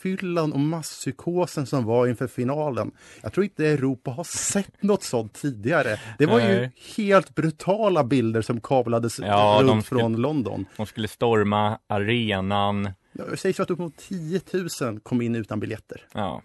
massfyllan 0.05 0.53
och 0.53 0.61
masspsykosen 0.61 1.67
som 1.67 1.85
var 1.85 2.07
inför 2.07 2.27
finalen. 2.27 2.91
Jag 3.23 3.33
tror 3.33 3.45
inte 3.45 3.67
Europa 3.67 4.11
har 4.11 4.25
sett 4.25 4.83
något 4.83 5.03
sånt 5.03 5.33
tidigare. 5.35 5.99
Det 6.19 6.27
var 6.27 6.41
ju 6.41 6.47
Nej. 6.47 6.73
helt 6.97 7.35
brutala 7.35 8.05
bilder 8.05 8.43
som 8.43 8.61
kablades 8.61 9.19
Ja, 9.19 9.61
runt 9.63 9.87
skulle- 9.87 10.01
från 10.01 10.17
London. 10.17 10.67
De 10.77 10.87
skulle 10.87 11.09
storma 11.09 11.79
arenan. 11.87 12.91
Det 13.13 13.37
sägs 13.37 13.61
att 13.61 13.71
upp 13.71 13.79
mot 13.79 13.97
10 13.97 14.41
000 14.83 15.01
kom 15.01 15.23
in 15.23 15.35
utan 15.35 15.61
biljetter. 15.61 16.03
Ja. 16.15 16.43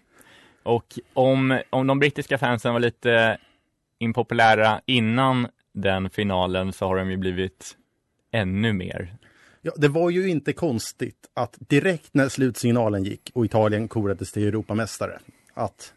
Och 0.62 0.98
om, 1.14 1.60
om 1.70 1.86
de 1.86 1.98
brittiska 1.98 2.38
fansen 2.38 2.72
var 2.72 2.80
lite 2.80 3.38
impopulära 3.98 4.80
innan 4.86 5.48
den 5.74 6.10
finalen 6.10 6.72
så 6.72 6.86
har 6.86 6.96
de 6.96 7.10
ju 7.10 7.16
blivit 7.16 7.76
ännu 8.32 8.72
mer. 8.72 9.16
Ja, 9.66 9.72
det 9.76 9.88
var 9.88 10.10
ju 10.10 10.28
inte 10.28 10.52
konstigt 10.52 11.16
att 11.34 11.56
direkt 11.58 12.14
när 12.14 12.28
slutsignalen 12.28 13.04
gick 13.04 13.30
och 13.34 13.44
Italien 13.44 13.88
korades 13.88 14.32
till 14.32 14.46
Europamästare 14.46 15.18
att 15.54 15.94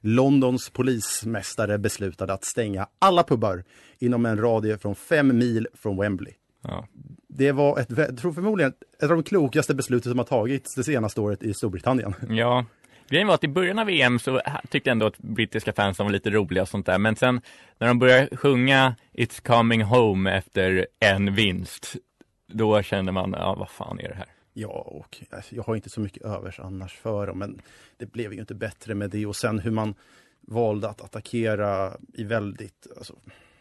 Londons 0.00 0.70
polismästare 0.70 1.78
beslutade 1.78 2.32
att 2.32 2.44
stänga 2.44 2.86
alla 2.98 3.22
pubbar 3.22 3.64
inom 3.98 4.26
en 4.26 4.38
radie 4.38 4.78
från 4.78 4.94
fem 4.94 5.38
mil 5.38 5.68
från 5.74 5.96
Wembley. 5.96 6.32
Ja. 6.62 6.88
Det 7.28 7.52
var 7.52 7.78
ett, 7.78 7.88
jag 7.96 8.18
tror 8.18 8.32
förmodligen 8.32 8.72
ett 8.98 9.02
av 9.02 9.08
de 9.08 9.22
klokaste 9.22 9.74
besluten 9.74 10.12
som 10.12 10.18
har 10.18 10.26
tagits 10.26 10.74
det 10.74 10.84
senaste 10.84 11.20
året 11.20 11.42
i 11.42 11.54
Storbritannien. 11.54 12.14
Ja, 12.28 12.64
grejen 13.08 13.26
var 13.26 13.34
att 13.34 13.44
i 13.44 13.48
början 13.48 13.78
av 13.78 13.86
VM 13.86 14.18
så 14.18 14.40
tyckte 14.70 14.90
jag 14.90 14.92
ändå 14.92 15.06
att 15.06 15.18
brittiska 15.18 15.72
fansen 15.72 16.06
var 16.06 16.12
lite 16.12 16.30
roliga 16.30 16.62
och 16.62 16.68
sånt 16.68 16.86
där. 16.86 16.98
Men 16.98 17.16
sen 17.16 17.40
när 17.78 17.88
de 17.88 17.98
började 17.98 18.36
sjunga 18.36 18.94
It's 19.12 19.46
coming 19.46 19.82
home 19.82 20.36
efter 20.36 20.86
en 21.00 21.34
vinst, 21.34 21.96
då 22.46 22.82
kände 22.82 23.12
man, 23.12 23.34
ja 23.38 23.54
vad 23.54 23.70
fan 23.70 24.00
är 24.00 24.08
det 24.08 24.14
här? 24.14 24.28
Ja, 24.52 24.68
och 24.68 25.22
alltså, 25.30 25.54
jag 25.54 25.62
har 25.62 25.76
inte 25.76 25.90
så 25.90 26.00
mycket 26.00 26.22
övers 26.22 26.60
annars 26.60 26.94
för 26.94 27.26
dem, 27.26 27.38
men 27.38 27.60
det 27.96 28.06
blev 28.12 28.32
ju 28.32 28.40
inte 28.40 28.54
bättre 28.54 28.94
med 28.94 29.10
det. 29.10 29.26
Och 29.26 29.36
sen 29.36 29.58
hur 29.58 29.70
man 29.70 29.94
valde 30.40 30.88
att 30.88 31.00
attackera 31.00 31.96
i 32.12 32.24
väldigt... 32.24 32.86
Alltså, 32.96 33.14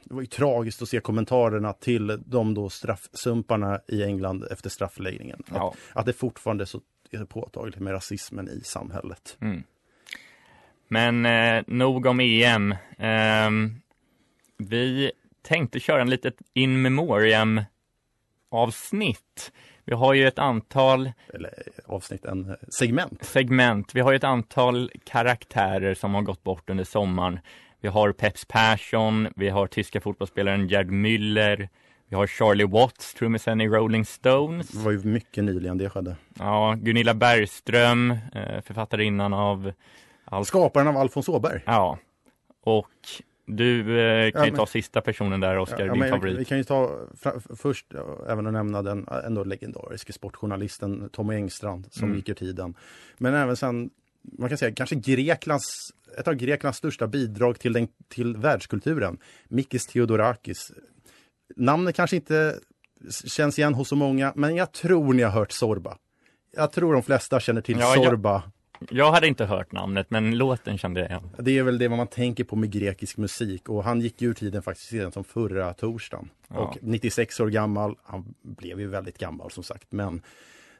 det 0.04 0.14
var 0.14 0.22
ju 0.22 0.28
tragiskt 0.28 0.82
att 0.82 0.90
se 0.90 1.00
kommentarerna 1.00 1.74
till 1.74 2.24
de 2.26 2.54
då 2.54 2.70
straffsumparna 2.70 3.80
i 3.88 4.04
England 4.04 4.44
efter 4.52 4.70
straffläggningen. 4.70 5.44
Att, 5.48 5.56
Ja. 5.56 5.74
att 5.94 6.06
det 6.06 6.14
fortfarande 6.14 6.66
så 6.66 6.82
är 7.12 7.18
så 7.18 7.26
påtagligt 7.26 7.80
med 7.80 7.94
rasismen 7.94 8.50
i 8.50 8.62
samhället. 8.64 9.38
Mm. 9.42 9.64
Men 10.88 11.26
eh, 11.26 11.64
nog 11.68 12.06
om 12.06 12.20
EM. 12.20 12.76
Ehm, 12.98 13.82
vi 14.58 15.12
tänkte 15.42 15.80
köra 15.80 16.02
en 16.02 16.10
litet 16.10 16.42
in 16.54 16.82
memoriam 16.82 17.62
avsnitt. 18.56 19.52
Vi 19.86 19.94
har 19.96 20.14
ju 20.14 20.28
ett 20.28 20.40
antal 20.40 21.12
Eller 21.34 21.50
eh, 21.50 21.94
avsnitt, 21.94 22.26
en 22.26 22.50
eh, 22.50 22.56
segment. 22.80 23.24
segment. 23.24 23.96
Vi 23.96 24.00
har 24.02 24.12
ju 24.12 24.16
ett 24.16 24.24
antal 24.24 24.92
karaktärer 25.06 25.94
som 25.94 26.14
har 26.14 26.22
gått 26.22 26.44
bort 26.44 26.70
under 26.70 26.84
sommaren. 26.84 27.40
Vi 27.82 27.88
har 27.88 28.12
Peps 28.12 28.46
Persson, 28.46 29.28
vi 29.36 29.50
har 29.50 29.68
tyska 29.68 30.02
fotbollsspelaren 30.02 30.68
Gerd 30.68 30.88
Müller, 30.92 31.70
vi 32.10 32.16
har 32.16 32.28
Charlie 32.28 32.64
Watts, 32.66 33.14
trummisen 33.14 33.62
i 33.62 33.68
Rolling 33.68 34.06
Stones. 34.06 34.68
Det 34.68 34.80
var 34.80 34.92
ju 34.92 35.04
mycket 35.04 35.44
nyligen 35.44 35.78
det 35.78 35.90
skedde. 35.90 36.16
Ja, 36.40 36.76
Gunilla 36.78 37.14
Bergström, 37.14 38.12
eh, 38.12 38.62
författarinnan 38.62 39.34
av 39.34 39.72
allt. 40.26 40.48
Skaparen 40.48 40.88
av 40.88 40.98
Alfons 40.98 41.30
Åberg. 41.30 41.62
Ja, 41.66 41.98
och 42.64 42.88
du 43.46 43.80
eh, 44.00 44.32
kan 44.32 44.40
Ja, 44.42 44.46
ju 44.46 44.52
men- 44.52 44.58
ta 44.60 44.66
sista 44.66 45.02
personen 45.02 45.40
där, 45.40 45.58
Oskar, 45.58 45.86
Ja, 45.86 45.94
din 45.94 46.10
favorit. 46.10 46.38
Vi 46.40 46.46
kan 46.46 46.58
ju 46.58 46.64
ta 46.64 47.00
först 47.58 47.86
även 48.28 48.48
att 48.48 48.54
nämna 48.54 48.82
den 48.82 49.08
äh, 49.12 49.26
ändå 49.26 49.44
legendariske 49.44 50.14
sportjournalisten 50.14 51.10
Tommy 51.12 51.36
Engstrand 51.36 51.88
som 51.92 52.04
Mm. 52.04 52.16
gick 52.18 52.30
ur 52.30 52.34
tiden. 52.34 52.76
Men 53.18 53.34
även 53.34 53.56
sen, 53.58 53.90
man 54.38 54.50
kan 54.50 54.58
säga 54.58 54.76
kanske 54.76 54.96
Greklands, 54.96 55.90
ett 56.18 56.28
av 56.28 56.34
Greklands 56.34 56.78
största 56.78 57.08
bidrag 57.08 57.60
till, 57.60 57.74
den, 57.74 57.88
till 58.08 58.38
världskulturen, 58.38 59.18
Mikis 59.48 59.86
Theodorakis. 59.88 60.72
Namnet 61.56 61.96
kanske 61.96 62.16
inte 62.16 62.56
känns 63.26 63.60
igen 63.60 63.74
hos 63.74 63.90
så 63.90 63.96
många, 63.96 64.34
men 64.36 64.56
jag 64.56 64.72
tror 64.72 65.14
ni 65.14 65.24
har 65.24 65.32
hört 65.32 65.52
Zorba. 65.52 65.98
Jag 66.58 66.72
tror 66.72 66.94
de 66.94 67.04
flesta 67.04 67.40
känner 67.40 67.62
till 67.62 67.80
Ja, 67.80 67.94
Zorba. 67.96 68.44
Jag 68.90 69.12
hade 69.12 69.28
inte 69.28 69.46
hört 69.46 69.72
namnet, 69.72 70.10
men 70.10 70.38
låten 70.38 70.78
kände 70.78 71.00
jag 71.00 71.10
igen. 71.10 71.30
Det 71.40 71.58
är 71.58 71.64
väl 71.64 71.78
det 71.78 71.90
man 71.90 72.08
tänker 72.08 72.44
på 72.44 72.56
med 72.56 72.72
grekisk 72.72 73.18
musik 73.18 73.70
och 73.70 73.84
han 73.84 74.02
gick 74.02 74.22
ur 74.22 74.34
tiden 74.34 74.62
faktiskt 74.62 74.94
redan 74.94 75.12
som 75.12 75.24
förra 75.24 75.74
torsdagen. 75.74 76.30
Ja. 76.48 76.56
Och 76.56 76.78
96 76.82 77.40
år 77.40 77.48
gammal, 77.48 77.96
han 78.04 78.36
blev 78.42 78.80
ju 78.80 78.88
väldigt 78.88 79.18
gammal 79.18 79.52
som 79.52 79.64
sagt, 79.64 79.92
men 79.92 80.22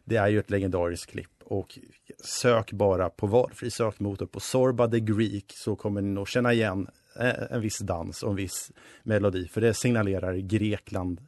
det 0.04 0.16
är 0.16 0.28
ju 0.28 0.40
ett 0.40 0.50
legendariskt 0.50 1.12
klipp 1.12 1.32
och 1.44 1.80
sök 2.24 2.72
bara 2.72 3.10
på 3.10 3.28
valfri 3.28 3.72
sökmotor 3.72 4.26
på 4.26 4.40
Sorba 4.40 4.88
the 4.88 5.00
Greek 5.00 5.54
så 5.56 5.76
kommer 5.76 6.02
ni 6.02 6.10
nog 6.10 6.30
känna 6.30 6.54
igen 6.54 6.88
eh, 7.20 7.34
en 7.52 7.62
viss 7.62 7.80
dans 7.80 8.24
och 8.24 8.30
en 8.30 8.36
viss 8.36 8.72
melodi 9.04 9.48
för 9.48 9.62
det 9.62 9.74
signalerar 9.74 10.36
Grekland 10.36 11.22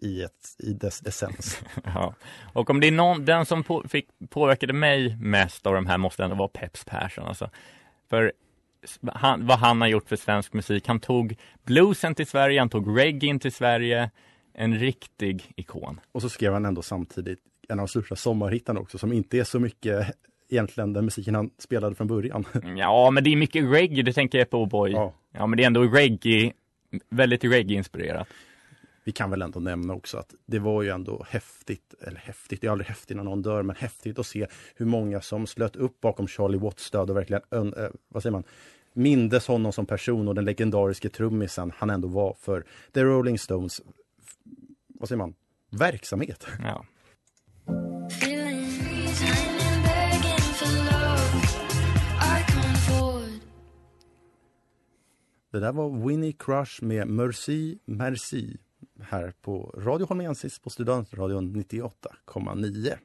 i, 0.00 0.22
ett, 0.22 0.56
i 0.58 0.72
dess 0.72 1.02
essens. 1.06 1.60
Ja. 1.84 2.14
Och 2.52 2.70
om 2.70 2.80
det 2.80 2.86
är 2.86 2.92
någon, 2.92 3.24
den 3.24 3.46
som 3.46 3.64
på, 3.64 3.84
fick, 3.88 4.08
påverkade 4.30 4.72
mig 4.72 5.16
mest 5.16 5.66
av 5.66 5.74
de 5.74 5.86
här 5.86 5.98
måste 5.98 6.24
ändå 6.24 6.36
vara 6.36 6.48
Peps 6.48 6.84
Persson. 6.84 7.24
Alltså. 7.24 7.50
För 8.10 8.32
han, 9.12 9.46
vad 9.46 9.58
han 9.58 9.80
har 9.80 9.88
gjort 9.88 10.08
för 10.08 10.16
svensk 10.16 10.52
musik. 10.52 10.86
Han 10.86 11.00
tog 11.00 11.36
bluesen 11.64 12.14
till 12.14 12.26
Sverige, 12.26 12.60
han 12.60 12.68
tog 12.68 12.98
reggae 12.98 13.38
till 13.38 13.52
Sverige. 13.52 14.10
En 14.54 14.78
riktig 14.78 15.52
ikon. 15.56 16.00
Och 16.12 16.22
så 16.22 16.28
skrev 16.28 16.52
han 16.52 16.64
ändå 16.64 16.82
samtidigt 16.82 17.38
en 17.68 17.78
av 17.80 17.86
de 17.86 17.88
största 17.88 18.16
sommarhittarna 18.16 18.80
också 18.80 18.98
som 18.98 19.12
inte 19.12 19.38
är 19.38 19.44
så 19.44 19.60
mycket 19.60 20.16
egentligen 20.48 20.92
den 20.92 21.04
musiken 21.04 21.34
han 21.34 21.50
spelade 21.58 21.94
från 21.94 22.06
början. 22.06 22.44
Ja, 22.76 23.10
men 23.10 23.24
det 23.24 23.30
är 23.30 23.36
mycket 23.36 23.64
reggae, 23.64 24.02
det 24.02 24.12
tänker 24.12 24.38
jag 24.38 24.50
på 24.50 24.66
Boy. 24.66 24.92
Ja. 24.92 25.14
Ja, 25.32 25.46
men 25.46 25.56
det 25.56 25.62
är 25.62 25.66
ändå 25.66 25.82
reggae, 25.82 26.52
väldigt 27.10 27.44
reggae-inspirerat. 27.44 28.28
Vi 29.08 29.12
kan 29.12 29.30
väl 29.30 29.42
ändå 29.42 29.60
nämna 29.60 29.94
också 29.94 30.18
att 30.18 30.34
det 30.46 30.58
var 30.58 30.82
ju 30.82 30.88
ändå 30.88 31.26
häftigt, 31.28 31.94
eller 32.00 32.18
häftigt, 32.18 32.60
det 32.60 32.66
är 32.66 32.70
aldrig 32.70 32.88
häftigt 32.88 33.16
när 33.16 33.24
någon 33.24 33.42
dör, 33.42 33.62
men 33.62 33.76
häftigt 33.76 34.18
att 34.18 34.26
se 34.26 34.46
hur 34.76 34.86
många 34.86 35.20
som 35.20 35.46
slöt 35.46 35.76
upp 35.76 36.00
bakom 36.00 36.28
Charlie 36.28 36.58
Watts 36.58 36.90
död 36.90 37.10
och 37.10 37.16
verkligen, 37.16 37.42
eh, 37.52 37.88
vad 38.08 38.22
säger 38.22 38.32
man, 38.32 38.44
mindes 38.92 39.46
honom 39.46 39.72
som 39.72 39.86
person 39.86 40.28
och 40.28 40.34
den 40.34 40.44
legendariske 40.44 41.08
trummisen 41.08 41.72
han 41.76 41.90
ändå 41.90 42.08
var 42.08 42.36
för 42.40 42.64
The 42.94 43.04
Rolling 43.04 43.38
Stones, 43.38 43.82
vad 44.88 45.08
säger 45.08 45.18
man, 45.18 45.34
verksamhet. 45.70 46.46
Ja. 46.62 46.84
Det 55.52 55.60
där 55.60 55.72
var 55.72 56.06
Winnie 56.08 56.32
Crush 56.32 56.84
med 56.84 57.08
Mercy 57.08 57.78
Merci 57.84 58.58
här 59.02 59.32
på 59.42 59.74
Radio 59.76 60.06
Holmensis 60.06 60.58
på 60.58 60.70
Studentradion 60.70 61.56
98,9. 61.56 62.98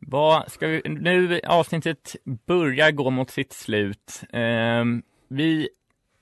Vad 0.00 0.52
ska 0.52 0.66
vi, 0.66 0.82
nu 0.84 1.40
avsnittet 1.46 2.16
börjar 2.46 2.90
gå 2.90 3.10
mot 3.10 3.30
sitt 3.30 3.52
slut. 3.52 4.22
Ehm, 4.32 5.02
vi, 5.28 5.68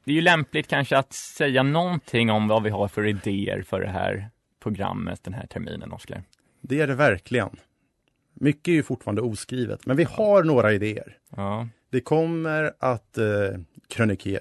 det 0.05 0.11
är 0.11 0.15
ju 0.15 0.21
lämpligt 0.21 0.69
kanske 0.69 0.99
att 0.99 1.13
säga 1.13 1.63
någonting 1.63 2.31
om 2.31 2.49
vad 2.49 2.63
vi 2.63 2.71
har 2.71 2.89
för 2.89 3.07
idéer 3.07 3.63
för 3.63 3.81
det 3.81 3.91
här 3.91 4.31
programmet 4.61 5.25
den 5.25 5.35
här 5.35 5.47
terminen, 5.47 5.93
Oskar. 5.93 6.23
Det 6.61 6.81
är 6.81 6.87
det 6.87 6.95
verkligen. 6.95 7.57
Mycket 8.41 8.69
är 8.69 8.73
ju 8.73 8.83
fortfarande 8.83 9.23
oskrivet, 9.23 9.87
men 9.87 9.97
vi 9.97 10.05
har 10.05 10.45
några 10.45 10.73
idéer. 10.73 11.17
Ja. 11.37 11.69
Det 11.91 12.01
kommer 12.01 12.73
att 12.79 13.19
eh, 13.19 13.25
krönikera, 13.89 14.41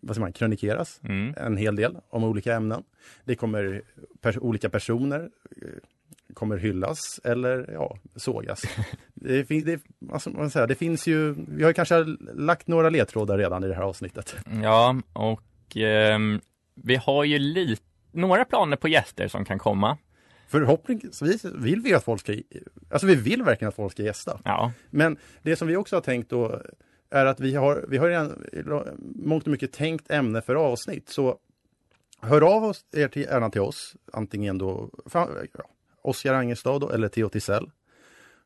vad 0.00 0.16
säger 0.16 0.20
man, 0.20 0.32
krönikeras 0.32 1.00
Mm. 1.04 1.34
en 1.36 1.56
hel 1.56 1.76
del 1.76 1.96
om 2.10 2.24
olika 2.24 2.54
ämnen. 2.54 2.82
Det 3.24 3.34
kommer 3.34 3.82
pers- 4.22 4.38
olika 4.38 4.70
personer 4.70 5.20
eh, 5.62 5.68
kommer 6.34 6.56
hyllas 6.56 7.20
eller 7.24 7.70
ja, 7.72 7.98
sågas. 8.16 8.62
det, 9.14 9.44
fin- 9.44 9.64
det, 9.64 9.80
alltså, 10.12 10.30
man 10.30 10.50
säger, 10.50 10.66
det 10.66 10.74
finns 10.74 11.06
ju, 11.06 11.34
vi 11.48 11.62
har 11.62 11.70
ju 11.70 11.74
kanske 11.74 12.04
lagt 12.34 12.66
några 12.66 12.90
ledtrådar 12.90 13.38
redan 13.38 13.64
i 13.64 13.68
det 13.68 13.74
här 13.74 13.82
avsnittet. 13.82 14.36
Ja, 14.62 14.96
och 15.12 15.76
ehm, 15.76 16.40
vi 16.74 16.96
har 16.96 17.24
ju 17.24 17.38
lite, 17.38 17.82
några 18.12 18.44
planer 18.44 18.76
på 18.76 18.88
gäster 18.88 19.28
som 19.28 19.44
kan 19.44 19.58
komma. 19.58 19.98
Förhoppningsvis 20.48 21.44
vill 21.44 21.80
vi 21.80 21.94
att 21.94 22.04
folk 22.04 22.20
ska, 22.20 22.36
alltså 22.90 23.06
vi 23.06 23.14
vill 23.14 23.42
verkligen 23.42 23.68
att 23.68 23.74
folk 23.74 23.92
ska 23.92 24.02
gästa. 24.02 24.40
Ja, 24.44 24.72
Men 24.90 25.16
det 25.42 25.56
som 25.56 25.68
vi 25.68 25.76
också 25.76 25.96
har 25.96 26.00
tänkt 26.00 26.30
då 26.30 26.62
är 27.10 27.26
att 27.26 27.40
vi 27.40 27.54
har, 27.54 27.84
vi 27.88 27.96
har 27.96 28.08
redan 28.08 28.44
mångt 29.14 29.44
och 29.44 29.50
mycket 29.50 29.72
tänkt 29.72 30.10
ämne 30.10 30.42
för 30.42 30.54
avsnitt. 30.54 31.08
Så 31.08 31.38
hör 32.20 32.56
av 32.56 32.64
oss, 32.64 32.84
er 32.92 33.08
till, 33.08 33.22
gärna 33.22 33.50
till 33.50 33.60
oss, 33.60 33.96
antingen 34.12 34.58
då 34.58 34.90
ja, 35.12 35.28
Oskar 36.02 36.34
Angestad 36.34 36.78
då, 36.78 36.90
eller 36.90 37.08
Theo 37.08 37.28
Tisell. 37.28 37.70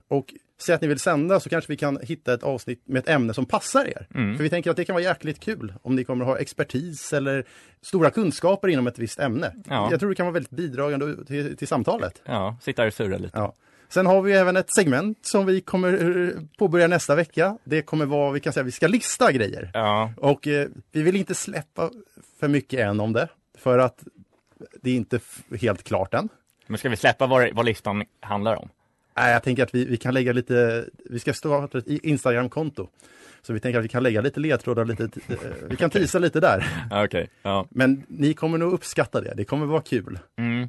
Och 0.08 0.34
säg 0.62 0.74
att 0.74 0.80
ni 0.80 0.88
vill 0.88 0.98
sända 0.98 1.40
så 1.40 1.48
kanske 1.48 1.72
vi 1.72 1.76
kan 1.76 1.98
hitta 2.02 2.34
ett 2.34 2.42
avsnitt 2.42 2.82
med 2.88 2.98
ett 2.98 3.08
ämne 3.08 3.34
som 3.34 3.46
passar 3.46 3.84
er. 3.84 4.06
Mm. 4.14 4.36
För 4.36 4.42
vi 4.44 4.50
tänker 4.50 4.70
att 4.70 4.76
det 4.76 4.84
kan 4.84 4.94
vara 4.94 5.04
jäkligt 5.04 5.40
kul 5.40 5.74
om 5.82 5.96
ni 5.96 6.04
kommer 6.04 6.24
ha 6.24 6.38
expertis 6.38 7.12
eller 7.12 7.44
stora 7.82 8.10
kunskaper 8.10 8.68
inom 8.68 8.86
ett 8.86 8.98
visst 8.98 9.20
ämne. 9.20 9.54
Ja. 9.66 9.88
Jag 9.90 10.00
tror 10.00 10.10
det 10.10 10.16
kan 10.16 10.26
vara 10.26 10.34
väldigt 10.34 10.50
bidragande 10.50 11.24
till, 11.24 11.56
till 11.56 11.68
samtalet. 11.68 12.22
Ja, 12.24 12.56
sitta 12.62 12.86
och 12.86 12.92
surra 12.92 13.18
lite. 13.18 13.38
Ja. 13.38 13.54
Sen 13.88 14.06
har 14.06 14.22
vi 14.22 14.32
även 14.32 14.56
ett 14.56 14.74
segment 14.74 15.18
som 15.22 15.46
vi 15.46 15.60
kommer 15.60 15.92
eh, 16.28 16.42
påbörja 16.58 16.86
nästa 16.86 17.14
vecka. 17.14 17.58
Det 17.64 17.82
kommer 17.82 18.06
vara, 18.06 18.32
vi 18.32 18.40
kan 18.40 18.52
säga, 18.52 18.64
vi 18.64 18.72
ska 18.72 18.86
lista 18.86 19.32
grejer. 19.32 19.70
Ja, 19.74 20.12
Och 20.16 20.48
eh, 20.48 20.68
vi 20.92 21.02
vill 21.02 21.16
inte 21.16 21.34
släppa 21.34 21.90
för 22.40 22.48
mycket 22.48 22.80
än 22.80 23.00
om 23.00 23.12
det. 23.12 23.28
För 23.58 23.78
att 23.78 24.04
det 24.82 24.90
är 24.90 24.94
inte 24.94 25.20
helt 25.60 25.82
klart 25.82 26.14
än. 26.14 26.28
men 26.66 26.78
ska 26.78 26.88
vi 26.88 26.96
släppa 26.96 27.26
vad, 27.26 27.54
vad 27.54 27.64
listan 27.64 28.04
handlar 28.20 28.56
om? 28.56 28.68
Nej, 29.20 29.32
jag 29.32 29.42
tänker 29.42 29.62
att 29.62 29.74
vi, 29.74 29.84
vi 29.84 29.96
kan 29.96 30.14
lägga 30.14 30.32
lite, 30.32 30.84
vi 31.10 31.18
ska 31.18 31.32
starta 31.32 31.78
ett 31.78 31.88
Instagram-konto. 31.88 32.88
Så 33.42 33.52
vi 33.52 33.60
tänker 33.60 33.78
att 33.78 33.84
vi 33.84 33.88
kan 33.88 34.02
lägga 34.02 34.20
lite 34.20 34.40
ledtrådar, 34.40 34.84
lite, 34.84 35.04
eh, 35.04 35.36
vi 35.70 35.76
kan 35.76 35.90
tisa 35.90 36.18
lite 36.18 36.40
där. 36.40 36.66
Okej, 37.04 37.30
ja. 37.42 37.66
Men 37.70 38.04
ni 38.08 38.34
kommer 38.34 38.58
nog 38.58 38.72
uppskatta 38.72 39.20
det, 39.20 39.34
det 39.36 39.44
kommer 39.44 39.66
vara 39.66 39.82
kul. 39.82 40.18
Mm. 40.38 40.68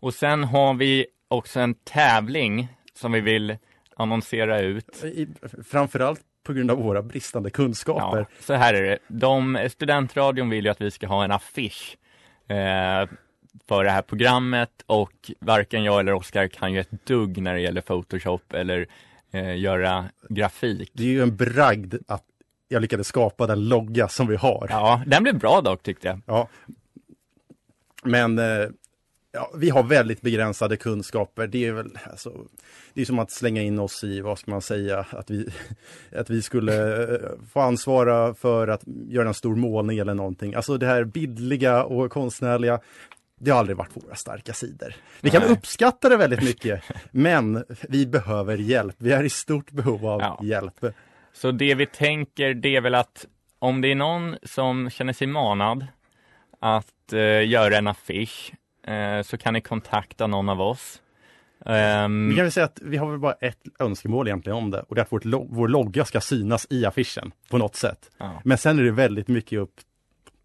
Och 0.00 0.14
sen 0.14 0.44
har 0.44 0.74
vi 0.74 1.06
också 1.28 1.60
en 1.60 1.74
tävling 1.74 2.68
som 2.94 3.12
vi 3.12 3.20
vill 3.20 3.56
annonsera 3.96 4.60
ut. 4.60 5.04
I, 5.04 5.28
framförallt 5.66 6.20
på 6.46 6.52
grund 6.52 6.70
av 6.70 6.78
våra 6.82 7.02
bristande 7.02 7.50
kunskaper. 7.50 8.18
Ja, 8.18 8.26
så 8.40 8.54
här 8.54 8.74
är 8.74 8.82
det. 8.82 8.98
De, 9.08 9.68
studentradion 9.70 10.50
vill 10.50 10.64
ju 10.64 10.70
att 10.70 10.80
vi 10.80 10.90
ska 10.90 11.06
ha 11.06 11.24
en 11.24 11.30
affisch 11.30 11.96
eh, 12.48 13.08
för 13.68 13.84
det 13.84 13.90
här 13.90 14.02
programmet 14.02 14.70
och 14.86 15.30
varken 15.38 15.84
jag 15.84 16.00
eller 16.00 16.12
Oskar 16.12 16.48
kan 16.48 16.72
ju 16.72 16.80
ett 16.80 17.06
dugg 17.06 17.42
när 17.42 17.54
det 17.54 17.60
gäller 17.60 17.80
Photoshop 17.80 18.52
eller 18.52 18.86
eh, 19.30 19.58
göra 19.58 20.04
grafik. 20.28 20.90
Det 20.92 21.02
är 21.02 21.08
ju 21.08 21.22
en 21.22 21.36
bragd 21.36 21.94
att 22.06 22.24
jag 22.68 22.82
lyckades 22.82 23.06
skapa 23.06 23.46
den 23.46 23.68
logga 23.68 24.08
som 24.08 24.26
vi 24.26 24.36
har. 24.36 24.66
Ja, 24.70 25.02
den 25.06 25.22
blev 25.22 25.38
bra 25.38 25.60
dock 25.60 25.82
tyckte 25.82 26.08
jag. 26.08 26.20
Ja. 26.26 26.48
Men 28.02 28.38
eh, 28.38 28.68
ja, 29.34 29.50
vi 29.56 29.70
har 29.70 29.82
väldigt 29.82 30.20
begränsade 30.20 30.76
kunskaper. 30.76 31.46
Det 31.46 31.66
är 31.66 31.72
väl 31.72 31.98
alltså, 32.10 32.32
det 32.94 33.00
är 33.00 33.04
som 33.04 33.18
att 33.18 33.30
slänga 33.30 33.62
in 33.62 33.78
oss 33.78 34.04
i, 34.04 34.20
vad 34.20 34.38
ska 34.38 34.50
man 34.50 34.62
säga, 34.62 35.06
att 35.10 35.30
vi, 35.30 35.48
att 36.16 36.30
vi 36.30 36.42
skulle 36.42 37.02
eh, 37.02 37.30
få 37.52 37.60
ansvara 37.60 38.34
för 38.34 38.68
att 38.68 38.82
göra 39.08 39.28
en 39.28 39.34
stor 39.34 39.56
målning 39.56 39.98
eller 39.98 40.14
någonting. 40.14 40.54
Alltså 40.54 40.78
det 40.78 40.86
här 40.86 41.04
bildliga 41.04 41.84
och 41.84 42.12
konstnärliga, 42.12 42.80
det 43.40 43.50
har 43.50 43.58
aldrig 43.58 43.76
varit 43.76 43.96
våra 44.04 44.14
starka 44.14 44.52
sidor. 44.52 44.94
Vi 45.20 45.30
kan 45.30 45.42
Nej. 45.42 45.50
uppskatta 45.50 46.08
det 46.08 46.16
väldigt 46.16 46.42
mycket, 46.42 46.82
men 47.10 47.64
vi 47.88 48.06
behöver 48.06 48.56
hjälp. 48.58 48.96
Vi 48.98 49.12
är 49.12 49.22
i 49.24 49.30
stort 49.30 49.70
behov 49.70 50.06
av 50.06 50.20
Ja. 50.20 50.38
hjälp. 50.42 50.84
Så 51.32 51.50
det 51.50 51.74
vi 51.74 51.86
tänker 51.86 52.54
det 52.54 52.76
är 52.76 52.80
väl 52.80 52.94
att 52.94 53.26
om 53.58 53.80
det 53.80 53.88
är 53.88 53.94
någon 53.94 54.36
som 54.42 54.90
känner 54.90 55.12
sig 55.12 55.26
manad 55.26 55.86
att 56.60 57.12
eh, 57.12 57.48
göra 57.48 57.76
en 57.76 57.86
affisch 57.86 58.52
eh, 58.86 59.22
så 59.22 59.36
kan 59.38 59.54
ni 59.54 59.60
kontakta 59.60 60.26
någon 60.26 60.48
av 60.48 60.60
oss. 60.60 61.00
Ehm, 61.66 62.28
Vi 62.28 62.34
kan 62.36 62.44
väl 62.44 62.52
säga 62.52 62.66
att 62.66 62.78
vi 62.82 62.96
har 62.96 63.10
väl 63.10 63.18
bara 63.18 63.32
ett 63.32 63.58
önskemål 63.78 64.28
egentligen 64.28 64.56
om 64.58 64.70
det 64.70 64.80
och 64.80 64.94
det 64.94 65.00
är 65.00 65.02
att 65.04 65.12
vårt 65.12 65.24
lo- 65.24 65.48
vår 65.50 65.68
logga 65.68 66.04
ska 66.04 66.20
synas 66.20 66.66
i 66.70 66.86
affischen 66.86 67.32
på 67.50 67.58
något 67.58 67.76
sätt. 67.76 68.10
ja, 68.18 68.40
Men 68.44 68.58
sen 68.58 68.78
är 68.78 68.82
det 68.82 68.90
väldigt 68.90 69.28
mycket 69.28 69.58
upp 69.58 69.74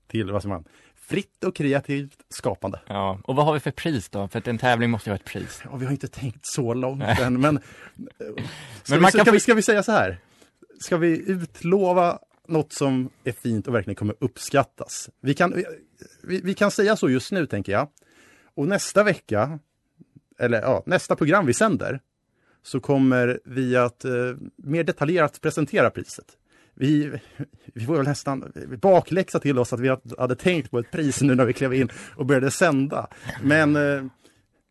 till, 0.08 0.32
vad 0.32 0.46
man, 0.46 0.64
fritt 1.10 1.44
och 1.44 1.56
kreativt 1.56 2.18
skapande. 2.30 2.80
ja. 2.88 3.20
Och 3.24 3.36
vad 3.36 3.46
har 3.46 3.54
vi 3.54 3.60
för 3.60 3.72
pris 3.72 4.10
då? 4.10 4.28
För 4.28 4.40
att 4.40 4.48
en 4.48 4.58
tävling 4.58 4.90
måste 4.90 5.10
ju 5.10 5.12
ha 5.12 5.16
ett 5.16 5.26
pris. 5.26 5.62
Ja, 5.64 5.76
vi 5.76 5.86
har 5.86 5.92
inte 5.92 6.08
tänkt 6.08 6.46
så 6.46 6.74
långt 6.74 7.00
Nej. 7.00 7.24
än, 7.24 7.42
men, 7.42 7.60
ska, 8.84 8.96
man 8.96 9.00
vi, 9.00 9.00
kan 9.00 9.12
ska, 9.12 9.26
få- 9.26 9.32
vi, 9.32 9.40
ska 9.40 9.54
vi 9.54 9.62
säga 9.62 9.84
så 9.84 9.92
här? 9.92 10.18
Ska 10.80 10.98
vi 10.98 11.30
utlova 11.32 12.20
något 12.48 12.74
som 12.74 13.10
är 13.24 13.32
fint 13.32 13.68
och 13.68 13.76
verkligen 13.76 13.96
kommer 13.96 14.16
uppskattas? 14.20 15.10
Vi 15.22 15.34
kan, 15.34 15.64
vi, 16.24 16.42
vi 16.42 16.54
kan 16.54 16.72
säga 16.72 16.96
så 16.96 17.10
just 17.10 17.32
nu, 17.32 17.46
tänker 17.46 17.72
jag. 17.72 17.88
Och 18.56 18.68
nästa 18.68 19.04
vecka, 19.04 19.60
eller 20.40 20.62
ja, 20.62 20.84
nästa 20.86 21.16
program 21.16 21.46
vi 21.46 21.54
sänder, 21.54 22.00
så 22.64 22.80
kommer 22.80 23.40
vi 23.46 23.76
att 23.78 24.06
eh, 24.06 24.12
mer 24.58 24.84
detaljerat 24.84 25.42
presentera 25.42 25.90
priset. 25.90 26.26
Vi, 26.82 27.20
vi 27.74 27.86
får 27.86 27.96
väl 27.96 28.06
nästan 28.06 28.54
bakläxa 28.82 29.40
till 29.40 29.60
oss 29.60 29.74
att 29.74 29.80
vi 29.80 29.98
hade 30.18 30.36
tänkt 30.36 30.72
på 30.72 30.80
ett 30.80 30.92
pris 30.92 31.22
nu 31.22 31.36
när 31.36 31.46
vi 31.46 31.54
klev 31.54 31.74
in 31.74 31.90
och 32.16 32.26
började 32.26 32.52
sända. 32.52 33.08
Men 33.42 33.76
eh, 33.76 34.04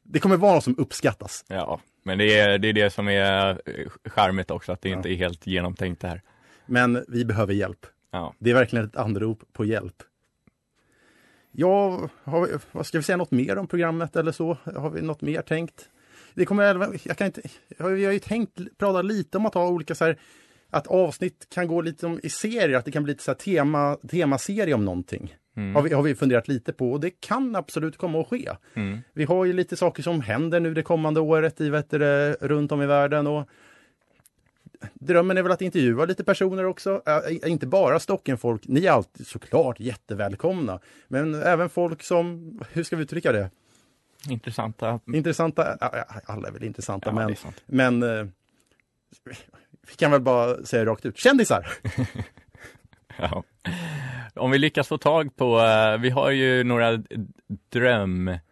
det 0.03 0.19
kommer 0.19 0.37
vara 0.37 0.55
något 0.55 0.65
som 0.65 0.79
uppskattas. 0.79 1.45
Ja, 1.49 1.81
men 2.03 2.19
det 2.19 2.39
är 2.39 2.59
det, 2.59 2.69
är 2.69 2.73
det 2.73 2.91
som 2.91 3.09
är 3.09 3.51
eh, 3.51 3.87
charmigt 4.05 4.51
också, 4.51 4.73
att 4.73 4.83
det 4.83 4.89
inte 4.89 5.13
är 5.13 5.15
helt 5.15 5.47
genomtänkt 5.47 6.01
det 6.01 6.09
här. 6.09 6.23
Men 6.67 7.05
vi 7.09 7.25
behöver 7.25 7.55
hjälp. 7.55 7.87
Ja. 8.11 8.35
Det 8.39 8.51
är 8.51 8.55
verkligen 8.55 8.85
ett 8.85 8.97
anrop 8.97 9.43
på 9.53 9.65
hjälp. 9.65 10.03
Ja, 11.53 12.09
har 12.25 12.83
ska 12.83 12.99
vi 12.99 13.05
säga 13.05 13.17
något 13.17 13.31
mer 13.31 13.59
om 13.59 13.67
programmet 13.67 14.17
eller 14.17 14.33
så? 14.33 14.57
Har 14.77 14.91
vi 14.91 15.03
något 15.03 15.21
mer 15.21 15.43
tänkt? 15.43 15.89
Det 16.35 16.45
kommer 16.45 16.65
jag 17.05 17.17
kan 17.19 17.27
inte, 17.27 17.43
jag 17.79 17.85
har 17.85 17.91
ju 17.91 18.19
tänkt 18.19 18.79
prata 18.79 19.03
lite 19.03 19.39
om 19.39 19.47
att 19.47 19.55
ha 19.55 19.69
olika 19.69 19.95
så 19.95 20.05
här, 20.05 20.19
att 20.71 20.87
avsnitt 20.87 21.47
kan 21.51 21.67
gå 21.67 21.81
lite 21.81 22.19
i 22.23 22.29
serier, 22.29 22.79
att 22.79 22.85
det 22.85 22.91
kan 22.91 23.03
bli 23.03 23.13
lite 23.13 23.25
så 23.25 23.31
här 23.31 23.37
tema, 23.37 23.97
temaserie 24.11 24.75
om 24.75 24.85
någonting. 24.85 25.37
Mm. 25.57 25.75
Har, 25.75 25.83
vi, 25.83 25.95
har 25.95 26.03
vi 26.03 26.15
funderat 26.15 26.49
lite 26.49 26.73
på 26.73 26.93
och 26.93 27.01
det 27.01 27.11
kan 27.11 27.57
absolut 27.57 27.97
komma 27.97 28.21
att 28.21 28.29
ske. 28.29 28.51
Mm. 28.75 28.99
Vi 29.13 29.25
har 29.25 29.45
ju 29.45 29.53
lite 29.53 29.77
saker 29.77 30.03
som 30.03 30.21
händer 30.21 30.61
nu 30.61 30.75
det 30.75 30.83
kommande 30.83 31.21
året 31.21 31.61
i, 31.61 31.71
vet 31.71 31.91
du, 31.91 32.33
runt 32.41 32.73
om 32.73 32.83
i 32.83 32.87
världen. 32.87 33.27
Och 33.27 33.49
drömmen 34.95 35.39
är 35.39 35.43
väl 35.43 35.53
att 35.53 35.63
intervjua 35.63 36.05
lite 36.05 36.25
personer 36.25 36.65
också. 36.65 37.03
Äh, 37.07 37.51
inte 37.51 37.67
bara 37.67 38.01
Stockenfolk, 38.01 38.63
ni 38.69 38.87
är 38.87 38.91
alltid 38.91 39.27
såklart 39.27 39.81
jättevälkomna. 39.81 40.81
Men 41.09 41.35
även 41.35 41.69
folk 41.69 42.03
som, 42.03 42.53
hur 42.71 42.83
ska 42.83 42.97
vi 42.97 43.03
uttrycka 43.03 43.33
det? 43.33 43.51
Intressanta. 44.29 45.01
Intressanta, 45.15 45.77
alla 46.25 46.49
är 46.49 46.53
väl 46.53 46.65
intressanta, 46.65 47.11
Ja, 47.11 47.35
men, 47.67 48.01
men 48.01 48.33
vi 49.91 49.95
kan 49.97 50.11
väl 50.11 50.21
bara 50.21 50.65
säga 50.65 50.87
rakt 50.87 51.07
ut, 51.07 51.19
kändisar! 51.19 51.67
Ja. 53.19 53.45
Om 54.35 54.51
vi 54.51 54.59
lyckas 54.59 54.89
få 54.89 54.99
tag 54.99 55.37
på, 55.37 55.61
eh, 55.61 55.99
vi 55.99 56.11
har 56.11 56.31
ju 56.31 56.65
några 56.65 57.03
drömgäster. 57.73 58.43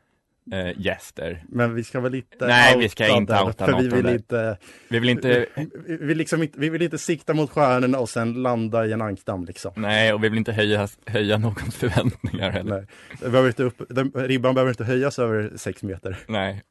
Eh, 0.53 0.81
gäster. 0.81 1.45
Men 1.49 1.75
vi 1.75 1.85
ska 1.85 2.01
väl 2.01 2.15
inte 2.15 2.47
Nej, 2.47 2.79
vi 2.79 2.89
ska 2.89 3.09
inte 3.09 3.43
outa 3.43 3.67
något 3.67 3.83
vi 3.83 3.89
vill 3.89 4.07
inte 4.07 4.59
vi 4.89 4.99
vill 4.99 5.09
inte, 5.09 5.47
vi 5.87 5.97
vill, 5.97 6.19
liksom 6.19 6.43
inte, 6.43 6.61
vi 6.61 6.69
vill 6.69 6.83
inte 6.83 6.99
sikta 6.99 7.35
mot 7.35 7.51
stjärnorna 7.51 7.99
och 7.99 8.09
sen 8.09 8.43
landa 8.43 8.87
i 8.87 8.93
en 8.93 9.03
ankdamm 9.03 9.45
liksom. 9.45 9.73
nej, 9.77 10.13
och 10.13 10.25
vi 10.25 10.29
vill 10.29 10.39
inte 10.39 10.53
höja, 10.53 10.89
höja 11.07 11.39
någons 11.39 11.77
förväntningar 11.77 12.51
heller. 12.51 12.77
Nej. 12.77 12.87
Det 13.21 13.31
behöver 13.31 13.49
inte 13.49 13.63
upp, 13.63 13.83
den, 13.89 14.13
ribban 14.15 14.55
behöver 14.55 14.71
inte 14.71 14.85
höjas 14.85 15.19
över 15.19 15.53
sex 15.57 15.83
meter. 15.83 16.19
Nej. 16.29 16.63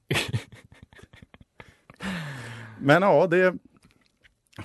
Men 2.79 3.01
ja, 3.01 3.27
det, 3.27 3.53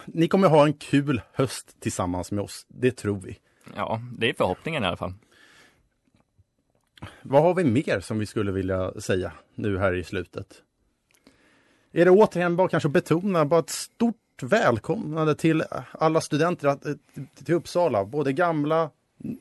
ni 0.07 0.29
kommer 0.29 0.49
ha 0.49 0.67
en 0.67 0.73
kul 0.73 1.21
höst 1.33 1.77
tillsammans 1.81 2.33
med 2.33 2.45
oss. 2.45 2.67
Det 2.69 2.91
tror 2.91 3.21
vi. 3.21 3.39
Ja, 3.77 4.01
det 4.19 4.31
är 4.31 4.35
förhoppningen 4.35 4.85
i 4.85 4.87
alla 4.87 4.97
fall. 4.97 5.15
Vad 7.23 7.43
har 7.43 7.55
vi 7.55 7.65
mer 7.65 8.01
som 8.01 8.19
vi 8.19 8.27
skulle 8.27 8.53
vilja 8.53 9.01
säga 9.01 9.33
nu 9.55 9.79
här 9.79 9.95
i 9.95 10.05
slutet? 10.05 10.63
Är 11.93 12.05
det 12.05 12.11
återigen 12.11 12.57
bara 12.57 12.69
kanske 12.69 12.87
att 12.87 12.93
betona 12.93 13.45
bara 13.45 13.61
ett 13.61 13.71
stort 13.71 14.43
välkomnande 14.43 15.35
till 15.35 15.65
alla 15.93 16.21
studenter 16.21 16.79
till 17.45 17.55
Uppsala, 17.55 18.05
både 18.05 18.33
gamla, 18.33 18.91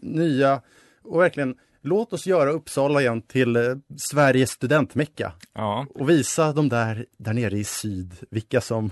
nya 0.02 0.62
och 1.02 1.22
verkligen 1.22 1.56
låt 1.82 2.14
oss 2.14 2.28
göra 2.28 2.52
Uppsala 2.52 3.02
igen 3.02 3.22
till 3.22 3.56
eh, 3.56 3.76
Sveriges 3.98 4.52
studentmecka 4.52 5.32
Ja, 5.54 5.86
och 5.96 6.10
visa 6.10 6.54
de 6.54 6.70
där, 6.70 7.06
där 7.18 7.34
nere 7.34 7.58
i 7.58 7.64
syd 7.64 8.14
vilka 8.30 8.62
som 8.62 8.92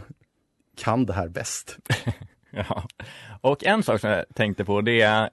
kan 0.77 1.05
det 1.05 1.13
här 1.13 1.27
bäst. 1.27 1.77
ja. 2.51 2.87
Och 3.41 3.63
en 3.63 3.83
sak 3.83 4.01
som 4.01 4.09
jag 4.09 4.25
tänkte 4.33 4.65
på, 4.65 4.81
det 4.81 5.01
är 5.01 5.29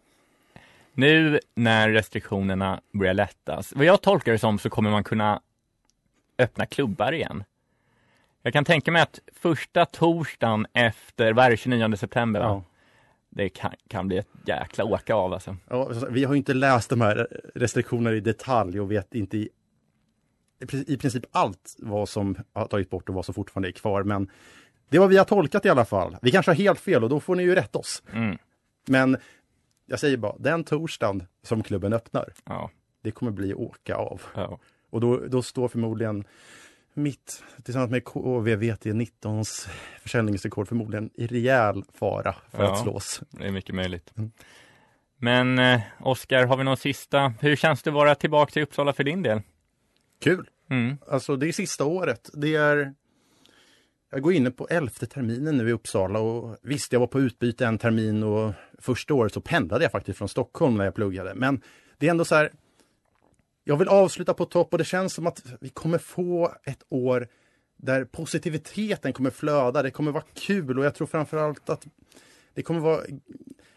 nu 0.92 1.40
när 1.54 1.90
restriktionerna 1.90 2.80
börjar 2.92 3.14
lättas, 3.14 3.72
vad 3.76 3.86
jag 3.86 4.02
tolkar 4.02 4.32
det 4.32 4.38
som 4.38 4.58
så 4.58 4.70
kommer 4.70 4.90
man 4.90 5.04
kunna 5.04 5.40
öppna 6.38 6.66
klubbar 6.66 7.12
igen. 7.12 7.44
Jag 8.42 8.52
kan 8.52 8.64
tänka 8.64 8.92
mig 8.92 9.02
att 9.02 9.20
första 9.32 9.84
torsdagen 9.84 10.66
efter, 10.72 11.32
vad 11.32 11.44
är 11.44 11.50
det, 11.50 11.56
29 11.56 11.96
september? 11.96 12.40
Ja. 12.40 12.62
Det 13.30 13.48
kan, 13.48 13.72
kan 13.88 14.08
bli 14.08 14.18
ett 14.18 14.28
jäkla 14.46 14.84
åka 14.84 15.14
av 15.14 15.32
alltså. 15.32 15.56
Ja, 15.68 15.90
vi 16.10 16.24
har 16.24 16.34
ju 16.34 16.38
inte 16.38 16.54
läst 16.54 16.90
de 16.90 17.00
här 17.00 17.28
restriktionerna 17.54 18.16
i 18.16 18.20
detalj 18.20 18.80
och 18.80 18.90
vet 18.90 19.14
inte 19.14 19.36
i, 19.36 19.48
i 20.86 20.96
princip 20.96 21.24
allt 21.32 21.76
vad 21.78 22.08
som 22.08 22.36
har 22.52 22.66
tagits 22.66 22.90
bort 22.90 23.08
och 23.08 23.14
vad 23.14 23.24
som 23.24 23.34
fortfarande 23.34 23.68
är 23.68 23.72
kvar. 23.72 24.02
Men 24.02 24.30
det 24.88 24.98
var 24.98 25.08
vi 25.08 25.16
har 25.16 25.24
tolkat 25.24 25.64
i 25.66 25.68
alla 25.68 25.84
fall. 25.84 26.16
Vi 26.22 26.30
kanske 26.30 26.50
har 26.50 26.56
helt 26.56 26.80
fel 26.80 27.04
och 27.04 27.10
då 27.10 27.20
får 27.20 27.36
ni 27.36 27.42
ju 27.42 27.54
rätta 27.54 27.78
oss. 27.78 28.02
Mm. 28.12 28.38
Men 28.88 29.16
jag 29.86 30.00
säger 30.00 30.16
bara, 30.16 30.36
den 30.38 30.64
torsdagen 30.64 31.22
som 31.42 31.62
klubben 31.62 31.92
öppnar, 31.92 32.32
Ja, 32.44 32.70
det 33.02 33.10
kommer 33.10 33.32
bli 33.32 33.54
åka 33.54 33.94
av. 33.94 34.22
ja. 34.34 34.58
Och 34.90 35.00
då, 35.00 35.16
då 35.26 35.42
står 35.42 35.68
förmodligen 35.68 36.24
mitt, 36.94 37.42
tillsammans 37.64 37.90
med 37.90 38.02
KVVT19s 38.02 39.68
försäljningsrekord 40.02 40.68
förmodligen 40.68 41.10
i 41.14 41.26
rejäl 41.26 41.84
fara 41.94 42.34
för 42.50 42.62
Ja. 42.64 42.72
att 42.72 42.82
slås. 42.82 43.20
Det 43.30 43.46
är 43.46 43.50
mycket 43.52 43.74
möjligt. 43.74 44.12
Mm. 44.16 44.30
Men 45.18 45.58
eh, 45.58 45.80
Oskar, 46.00 46.46
har 46.46 46.56
vi 46.56 46.64
någon 46.64 46.76
sista? 46.76 47.34
Hur 47.40 47.56
känns 47.56 47.82
det 47.82 47.90
att 47.90 47.94
vara 47.94 48.14
tillbaka 48.14 48.52
till 48.52 48.62
Uppsala 48.62 48.92
för 48.92 49.04
din 49.04 49.22
del? 49.22 49.42
Kul! 50.22 50.48
Mm. 50.70 50.96
Alltså 51.08 51.36
det 51.36 51.48
är 51.48 51.52
sista 51.52 51.84
året. 51.84 52.30
Det 52.34 52.54
är... 52.54 52.94
Jag 54.10 54.22
går 54.22 54.32
inne 54.32 54.50
på 54.50 54.68
elfte 54.68 55.06
terminen 55.06 55.56
nu 55.56 55.68
i 55.68 55.72
Uppsala 55.72 56.18
och 56.18 56.56
visst, 56.62 56.92
jag 56.92 57.00
var 57.00 57.06
på 57.06 57.20
utbyte 57.20 57.66
en 57.66 57.78
termin 57.78 58.22
och 58.22 58.52
första 58.78 59.14
året 59.14 59.32
så 59.32 59.40
pendlade 59.40 59.84
jag 59.84 59.92
faktiskt 59.92 60.18
från 60.18 60.28
Stockholm 60.28 60.76
när 60.76 60.84
jag 60.84 60.94
pluggade. 60.94 61.34
Men 61.34 61.60
det 61.98 62.06
är 62.06 62.10
ändå 62.10 62.24
så 62.24 62.34
här. 62.34 62.50
Jag 63.64 63.76
vill 63.76 63.88
avsluta 63.88 64.34
på 64.34 64.44
topp 64.44 64.72
och 64.72 64.78
det 64.78 64.84
känns 64.84 65.14
som 65.14 65.26
att 65.26 65.42
vi 65.60 65.68
kommer 65.68 65.98
få 65.98 66.54
ett 66.64 66.82
år 66.88 67.28
där 67.76 68.04
positiviteten 68.04 69.12
kommer 69.12 69.30
flöda. 69.30 69.82
Det 69.82 69.90
kommer 69.90 70.12
vara 70.12 70.24
kul 70.34 70.78
och 70.78 70.84
jag 70.84 70.94
tror 70.94 71.06
framförallt 71.06 71.70
att 71.70 71.86
det 72.54 72.62
kommer 72.62 72.80
vara 72.80 73.00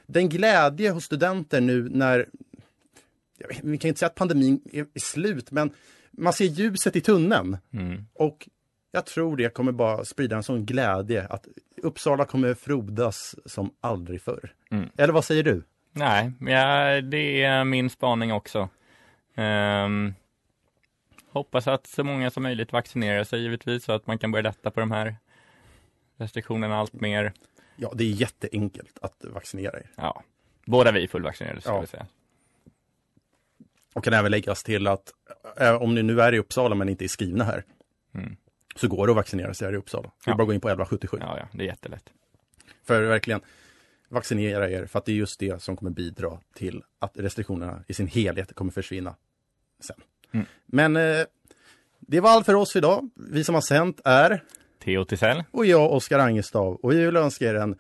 den 0.06 0.30
glädje 0.30 0.92
hos 0.92 1.06
studenter 1.06 1.62
nu 1.62 1.90
när 1.90 2.30
vi 3.64 3.78
kan 3.78 3.88
inte 3.88 4.00
säga 4.00 4.10
att 4.10 4.16
pandemin 4.16 4.62
är, 4.72 4.86
är 4.94 5.00
slut, 5.00 5.52
men 5.52 5.72
man 6.12 6.34
ser 6.34 6.46
ljuset 6.46 6.96
i 6.96 7.02
tunneln. 7.02 7.58
Mm. 7.74 8.06
Och 8.14 8.50
jag 8.98 9.06
tror 9.06 9.38
det 9.38 9.54
kommer 9.54 9.72
bara 9.72 10.06
sprida 10.06 10.36
en 10.36 10.44
sån 10.44 10.66
glädje 10.66 11.28
att 11.28 11.48
Uppsala 11.84 12.26
kommer 12.26 12.54
frodas 12.54 13.36
som 13.46 13.72
aldrig 13.82 14.22
förr. 14.22 14.54
Mm. 14.72 14.90
Eller 14.98 15.14
vad 15.14 15.26
säger 15.26 15.44
du? 15.44 15.64
Nej, 15.92 16.32
ja, 16.40 17.02
det 17.02 17.44
är 17.44 17.64
min 17.64 17.90
spaning 17.90 18.34
också. 18.34 18.70
Ehm, 19.36 20.14
hoppas 21.32 21.68
att 21.68 21.88
så 21.88 22.04
många 22.04 22.32
som 22.32 22.44
möjligt 22.44 22.72
vaccinerar 22.74 23.24
sig 23.24 23.42
givetvis 23.42 23.84
så 23.84 23.92
att 23.92 24.08
man 24.08 24.18
kan 24.20 24.32
börja 24.32 24.44
lätta 24.44 24.72
på 24.72 24.80
de 24.80 24.92
här 24.92 25.16
restriktionerna 26.18 26.78
allt 26.78 26.94
mer. 26.94 27.34
Ja, 27.76 27.92
det 27.96 28.04
är 28.04 28.12
jätteenkelt 28.12 28.98
att 29.02 29.26
vaccinera 29.34 29.78
er. 29.80 29.92
Ja, 29.96 30.24
båda 30.66 30.92
vi 30.92 31.04
är 31.04 31.08
fullvaccinerade 31.08 31.62
ska 31.62 31.70
Ja. 31.72 31.82
vi 31.82 31.88
säga. 31.88 32.06
Och 33.94 34.04
kan 34.04 34.14
även 34.14 34.32
läggas 34.32 34.64
till 34.64 34.88
att 34.88 35.14
eh, 35.60 35.76
om 35.82 35.96
ni 35.96 36.04
nu 36.04 36.22
är 36.22 36.34
i 36.34 36.40
Uppsala 36.40 36.76
men 36.76 36.90
inte 36.90 37.06
är 37.06 37.08
skrivna 37.08 37.44
här 37.44 37.64
Mm. 38.14 38.36
Så 38.78 38.88
går 38.88 39.08
det 39.08 39.12
att 39.12 39.18
vaccinera 39.18 39.54
sig 39.54 39.68
här 39.68 39.74
i 39.74 39.78
Uppsala. 39.78 40.12
Det 40.26 40.32
är 40.32 40.36
bara 40.36 40.44
att 40.44 40.48
gå 40.48 40.54
in 40.54 40.62
på 40.62 40.68
1177. 40.68 41.18
Ja, 41.22 41.38
ja, 41.40 41.48
det 41.52 41.64
är 41.64 41.68
jättelätt. 41.68 42.10
För 42.86 43.02
verkligen 43.02 43.42
vaccinera 44.10 44.70
er 44.70 44.86
för 44.86 45.00
att 45.00 45.06
det 45.06 45.12
är 45.12 45.16
just 45.16 45.40
det 45.40 45.62
som 45.62 45.76
kommer 45.76 45.92
bidra 45.92 46.40
till 46.54 46.84
att 47.00 47.12
restriktionerna 47.18 47.84
i 47.88 47.94
sin 47.94 48.08
helhet 48.08 48.56
kommer 48.56 48.72
försvinna 48.72 49.16
sen. 49.80 49.98
Mm. 50.32 50.46
Men 50.66 50.96
eh, 50.96 51.26
det 52.00 52.20
var 52.20 52.30
allt 52.30 52.46
för 52.46 52.54
oss 52.54 52.76
idag. 52.76 53.10
Vi 53.16 53.44
som 53.44 53.56
har 53.56 53.62
sänt 53.62 54.02
är 54.06 54.44
Theo 54.84 55.06
Tisell. 55.06 55.44
och 55.52 55.66
jag, 55.66 55.92
Oskar 55.92 56.20
Angestav. 56.20 56.76
Och 56.76 56.92
vi 56.92 57.06
vill 57.06 57.18
önska 57.18 57.46
er 57.46 57.56
en 57.56 57.76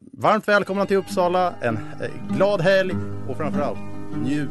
varmt 0.00 0.48
välkomna 0.48 0.86
till 0.86 0.96
Uppsala, 0.96 1.54
en 1.60 1.76
eh, 1.76 2.36
glad 2.36 2.60
helg 2.60 2.94
och 3.28 3.36
framförallt 3.36 3.78
njut. 4.16 4.50